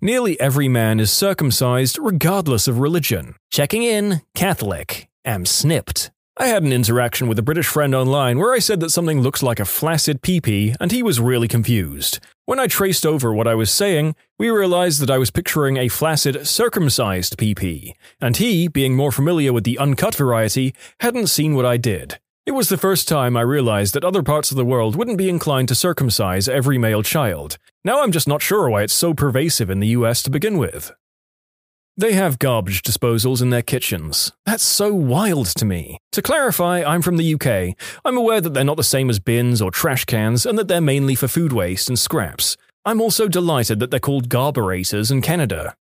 Nearly 0.00 0.34
every 0.40 0.66
man 0.66 0.98
is 0.98 1.12
circumcised 1.12 1.96
regardless 1.96 2.66
of 2.66 2.80
religion. 2.80 3.36
Checking 3.52 3.84
in, 3.84 4.22
Catholic. 4.34 5.08
Am 5.24 5.46
snipped. 5.46 6.10
I 6.38 6.46
had 6.46 6.62
an 6.62 6.72
interaction 6.72 7.28
with 7.28 7.38
a 7.38 7.42
British 7.42 7.66
friend 7.66 7.94
online 7.94 8.38
where 8.38 8.54
I 8.54 8.58
said 8.58 8.80
that 8.80 8.88
something 8.88 9.20
looks 9.20 9.42
like 9.42 9.60
a 9.60 9.66
flaccid 9.66 10.22
peepee, 10.22 10.74
and 10.80 10.90
he 10.90 11.02
was 11.02 11.20
really 11.20 11.46
confused. 11.46 12.20
When 12.46 12.58
I 12.58 12.68
traced 12.68 13.04
over 13.04 13.34
what 13.34 13.46
I 13.46 13.54
was 13.54 13.70
saying, 13.70 14.14
we 14.38 14.48
realized 14.48 15.02
that 15.02 15.10
I 15.10 15.18
was 15.18 15.30
picturing 15.30 15.76
a 15.76 15.88
flaccid, 15.88 16.46
circumcised 16.46 17.36
peepee, 17.36 17.92
and 18.18 18.38
he, 18.38 18.66
being 18.66 18.96
more 18.96 19.12
familiar 19.12 19.52
with 19.52 19.64
the 19.64 19.78
uncut 19.78 20.14
variety, 20.14 20.74
hadn't 21.00 21.26
seen 21.26 21.54
what 21.54 21.66
I 21.66 21.76
did. 21.76 22.18
It 22.46 22.52
was 22.52 22.70
the 22.70 22.78
first 22.78 23.08
time 23.08 23.36
I 23.36 23.42
realized 23.42 23.92
that 23.92 24.04
other 24.04 24.22
parts 24.22 24.50
of 24.50 24.56
the 24.56 24.64
world 24.64 24.96
wouldn't 24.96 25.18
be 25.18 25.28
inclined 25.28 25.68
to 25.68 25.74
circumcise 25.74 26.48
every 26.48 26.78
male 26.78 27.02
child. 27.02 27.58
Now 27.84 28.02
I'm 28.02 28.10
just 28.10 28.26
not 28.26 28.40
sure 28.40 28.70
why 28.70 28.84
it's 28.84 28.94
so 28.94 29.12
pervasive 29.12 29.68
in 29.68 29.80
the 29.80 29.88
US 29.88 30.22
to 30.22 30.30
begin 30.30 30.56
with. 30.56 30.92
They 31.96 32.14
have 32.14 32.38
garbage 32.38 32.82
disposals 32.82 33.42
in 33.42 33.50
their 33.50 33.60
kitchens. 33.60 34.32
That's 34.46 34.64
so 34.64 34.94
wild 34.94 35.46
to 35.48 35.66
me. 35.66 35.98
To 36.12 36.22
clarify, 36.22 36.82
I'm 36.82 37.02
from 37.02 37.18
the 37.18 37.34
UK. 37.34 37.76
I'm 38.02 38.16
aware 38.16 38.40
that 38.40 38.54
they're 38.54 38.64
not 38.64 38.78
the 38.78 38.82
same 38.82 39.10
as 39.10 39.18
bins 39.18 39.60
or 39.60 39.70
trash 39.70 40.06
cans 40.06 40.46
and 40.46 40.58
that 40.58 40.68
they're 40.68 40.80
mainly 40.80 41.14
for 41.14 41.28
food 41.28 41.52
waste 41.52 41.90
and 41.90 41.98
scraps. 41.98 42.56
I'm 42.86 43.02
also 43.02 43.28
delighted 43.28 43.78
that 43.80 43.90
they're 43.90 44.00
called 44.00 44.30
garburators 44.30 45.10
in 45.10 45.20
Canada. 45.20 45.76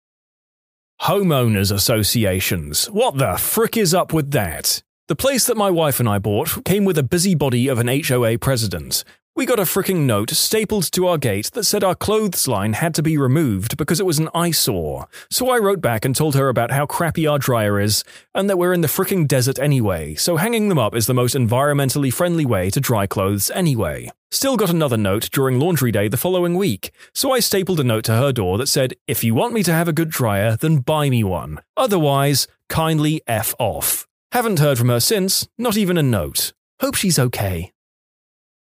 Homeowners 1.02 1.72
associations. 1.72 2.86
What 2.86 3.16
the 3.16 3.36
frick 3.36 3.76
is 3.76 3.94
up 3.94 4.12
with 4.12 4.32
that? 4.32 4.82
The 5.06 5.16
place 5.16 5.46
that 5.46 5.56
my 5.56 5.70
wife 5.70 6.00
and 6.00 6.08
I 6.08 6.18
bought 6.18 6.64
came 6.64 6.84
with 6.84 6.98
a 6.98 7.04
busybody 7.04 7.68
of 7.68 7.78
an 7.78 7.88
HOA 7.88 8.38
president. 8.38 9.04
We 9.36 9.46
got 9.46 9.60
a 9.60 9.62
freaking 9.62 10.06
note 10.06 10.30
stapled 10.30 10.90
to 10.90 11.06
our 11.06 11.16
gate 11.16 11.52
that 11.52 11.62
said 11.62 11.84
our 11.84 11.94
clothes 11.94 12.48
line 12.48 12.72
had 12.72 12.96
to 12.96 13.02
be 13.02 13.16
removed 13.16 13.76
because 13.76 14.00
it 14.00 14.04
was 14.04 14.18
an 14.18 14.28
eyesore. 14.34 15.06
So 15.30 15.50
I 15.50 15.58
wrote 15.58 15.80
back 15.80 16.04
and 16.04 16.16
told 16.16 16.34
her 16.34 16.48
about 16.48 16.72
how 16.72 16.84
crappy 16.84 17.28
our 17.28 17.38
dryer 17.38 17.78
is, 17.78 18.02
and 18.34 18.50
that 18.50 18.58
we're 18.58 18.72
in 18.72 18.80
the 18.80 18.88
freaking 18.88 19.28
desert 19.28 19.60
anyway, 19.60 20.16
so 20.16 20.36
hanging 20.36 20.68
them 20.68 20.80
up 20.80 20.96
is 20.96 21.06
the 21.06 21.14
most 21.14 21.36
environmentally 21.36 22.12
friendly 22.12 22.44
way 22.44 22.70
to 22.70 22.80
dry 22.80 23.06
clothes 23.06 23.52
anyway. 23.52 24.10
Still 24.32 24.56
got 24.56 24.68
another 24.68 24.96
note 24.96 25.30
during 25.30 25.60
laundry 25.60 25.92
day 25.92 26.08
the 26.08 26.16
following 26.16 26.56
week, 26.56 26.92
so 27.14 27.30
I 27.30 27.38
stapled 27.38 27.78
a 27.78 27.84
note 27.84 28.04
to 28.06 28.16
her 28.16 28.32
door 28.32 28.58
that 28.58 28.66
said, 28.66 28.94
If 29.06 29.22
you 29.22 29.34
want 29.34 29.54
me 29.54 29.62
to 29.62 29.72
have 29.72 29.86
a 29.88 29.92
good 29.92 30.10
dryer, 30.10 30.56
then 30.56 30.78
buy 30.78 31.08
me 31.08 31.22
one. 31.22 31.60
Otherwise, 31.76 32.48
kindly 32.68 33.22
F 33.28 33.54
off. 33.60 34.08
Haven't 34.32 34.58
heard 34.58 34.76
from 34.76 34.88
her 34.88 35.00
since, 35.00 35.48
not 35.56 35.76
even 35.76 35.96
a 35.96 36.02
note. 36.02 36.52
Hope 36.80 36.96
she's 36.96 37.18
okay. 37.18 37.70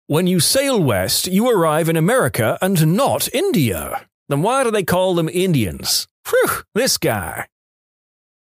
When 0.09 0.29
you 0.29 0.39
sail 0.39 0.81
west, 0.81 1.27
you 1.27 1.51
arrive 1.51 1.89
in 1.89 1.97
America 1.97 2.57
and 2.63 2.95
not 2.95 3.29
India. 3.35 4.07
Then 4.29 4.41
why 4.41 4.63
do 4.63 4.71
they 4.71 4.85
call 4.85 5.17
them 5.17 5.29
Indians? 5.29 6.07
Phew, 6.25 6.63
this 6.77 6.97
guy. 6.97 7.49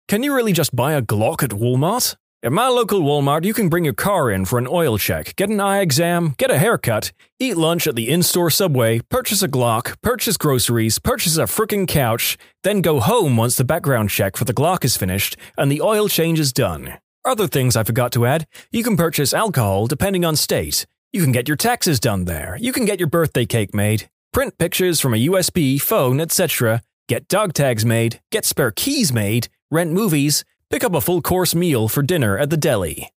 Can 0.07 0.23
you 0.23 0.33
really 0.33 0.53
just 0.53 0.73
buy 0.73 0.93
a 0.93 1.01
Glock 1.01 1.43
at 1.43 1.49
Walmart? 1.49 2.15
At 2.41 2.53
my 2.53 2.69
local 2.69 3.01
Walmart, 3.01 3.43
you 3.43 3.53
can 3.53 3.67
bring 3.67 3.83
your 3.83 3.93
car 3.93 4.31
in 4.31 4.45
for 4.45 4.57
an 4.57 4.67
oil 4.71 4.97
check, 4.97 5.35
get 5.35 5.49
an 5.49 5.59
eye 5.59 5.81
exam, 5.81 6.33
get 6.37 6.49
a 6.49 6.57
haircut, 6.57 7.11
eat 7.39 7.57
lunch 7.57 7.87
at 7.87 7.95
the 7.97 8.09
in 8.09 8.23
store 8.23 8.49
subway, 8.49 9.01
purchase 9.09 9.43
a 9.43 9.49
Glock, 9.49 10.01
purchase 10.01 10.37
groceries, 10.37 10.97
purchase 10.97 11.35
a 11.35 11.41
frickin' 11.41 11.89
couch, 11.89 12.37
then 12.63 12.79
go 12.79 13.01
home 13.01 13.35
once 13.35 13.57
the 13.57 13.65
background 13.65 14.11
check 14.11 14.37
for 14.37 14.45
the 14.45 14.53
Glock 14.53 14.85
is 14.85 14.95
finished 14.95 15.35
and 15.57 15.69
the 15.69 15.81
oil 15.81 16.07
change 16.07 16.39
is 16.39 16.53
done. 16.53 16.99
Other 17.25 17.47
things 17.47 17.75
I 17.75 17.83
forgot 17.83 18.13
to 18.13 18.25
add 18.25 18.47
you 18.71 18.81
can 18.81 18.95
purchase 18.95 19.33
alcohol 19.33 19.87
depending 19.87 20.23
on 20.23 20.37
state. 20.37 20.85
You 21.11 21.23
can 21.23 21.31
get 21.31 21.47
your 21.47 21.57
taxes 21.57 21.99
done 21.99 22.25
there. 22.25 22.55
You 22.61 22.71
can 22.71 22.85
get 22.85 22.99
your 22.99 23.07
birthday 23.07 23.43
cake 23.43 23.73
made, 23.73 24.11
print 24.31 24.59
pictures 24.59 24.99
from 24.99 25.15
a 25.15 25.25
USB, 25.27 25.81
phone, 25.81 26.19
etc., 26.19 26.83
get 27.07 27.27
dog 27.27 27.53
tags 27.53 27.83
made, 27.83 28.21
get 28.31 28.45
spare 28.45 28.69
keys 28.69 29.11
made, 29.11 29.47
rent 29.71 29.91
movies, 29.91 30.45
pick 30.69 30.83
up 30.83 30.93
a 30.93 31.01
full 31.01 31.23
course 31.23 31.55
meal 31.55 31.87
for 31.87 32.03
dinner 32.03 32.37
at 32.37 32.51
the 32.51 32.57
deli. 32.57 33.09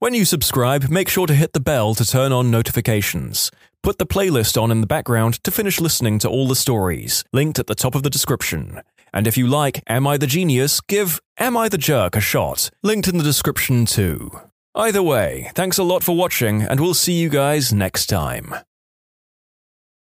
When 0.00 0.12
you 0.12 0.24
subscribe, 0.24 0.90
make 0.90 1.08
sure 1.08 1.28
to 1.28 1.34
hit 1.34 1.52
the 1.52 1.60
bell 1.60 1.94
to 1.94 2.04
turn 2.04 2.32
on 2.32 2.50
notifications. 2.50 3.52
Put 3.80 3.98
the 3.98 4.06
playlist 4.06 4.60
on 4.60 4.72
in 4.72 4.80
the 4.80 4.88
background 4.88 5.34
to 5.44 5.52
finish 5.52 5.80
listening 5.80 6.18
to 6.20 6.28
all 6.28 6.48
the 6.48 6.56
stories, 6.56 7.22
linked 7.32 7.60
at 7.60 7.68
the 7.68 7.76
top 7.76 7.94
of 7.94 8.02
the 8.02 8.10
description. 8.10 8.80
And 9.14 9.28
if 9.28 9.38
you 9.38 9.46
like 9.46 9.84
Am 9.86 10.04
I 10.04 10.16
the 10.16 10.26
Genius, 10.26 10.80
give 10.80 11.20
Am 11.38 11.56
I 11.56 11.68
the 11.68 11.78
Jerk 11.78 12.16
a 12.16 12.20
shot, 12.20 12.70
linked 12.82 13.06
in 13.06 13.18
the 13.18 13.24
description 13.24 13.86
too. 13.86 14.49
Either 14.74 15.02
way, 15.02 15.50
thanks 15.56 15.78
a 15.78 15.82
lot 15.82 16.04
for 16.04 16.16
watching, 16.16 16.62
and 16.62 16.78
we'll 16.78 16.94
see 16.94 17.14
you 17.14 17.28
guys 17.28 17.72
next 17.72 18.06
time. 18.06 18.54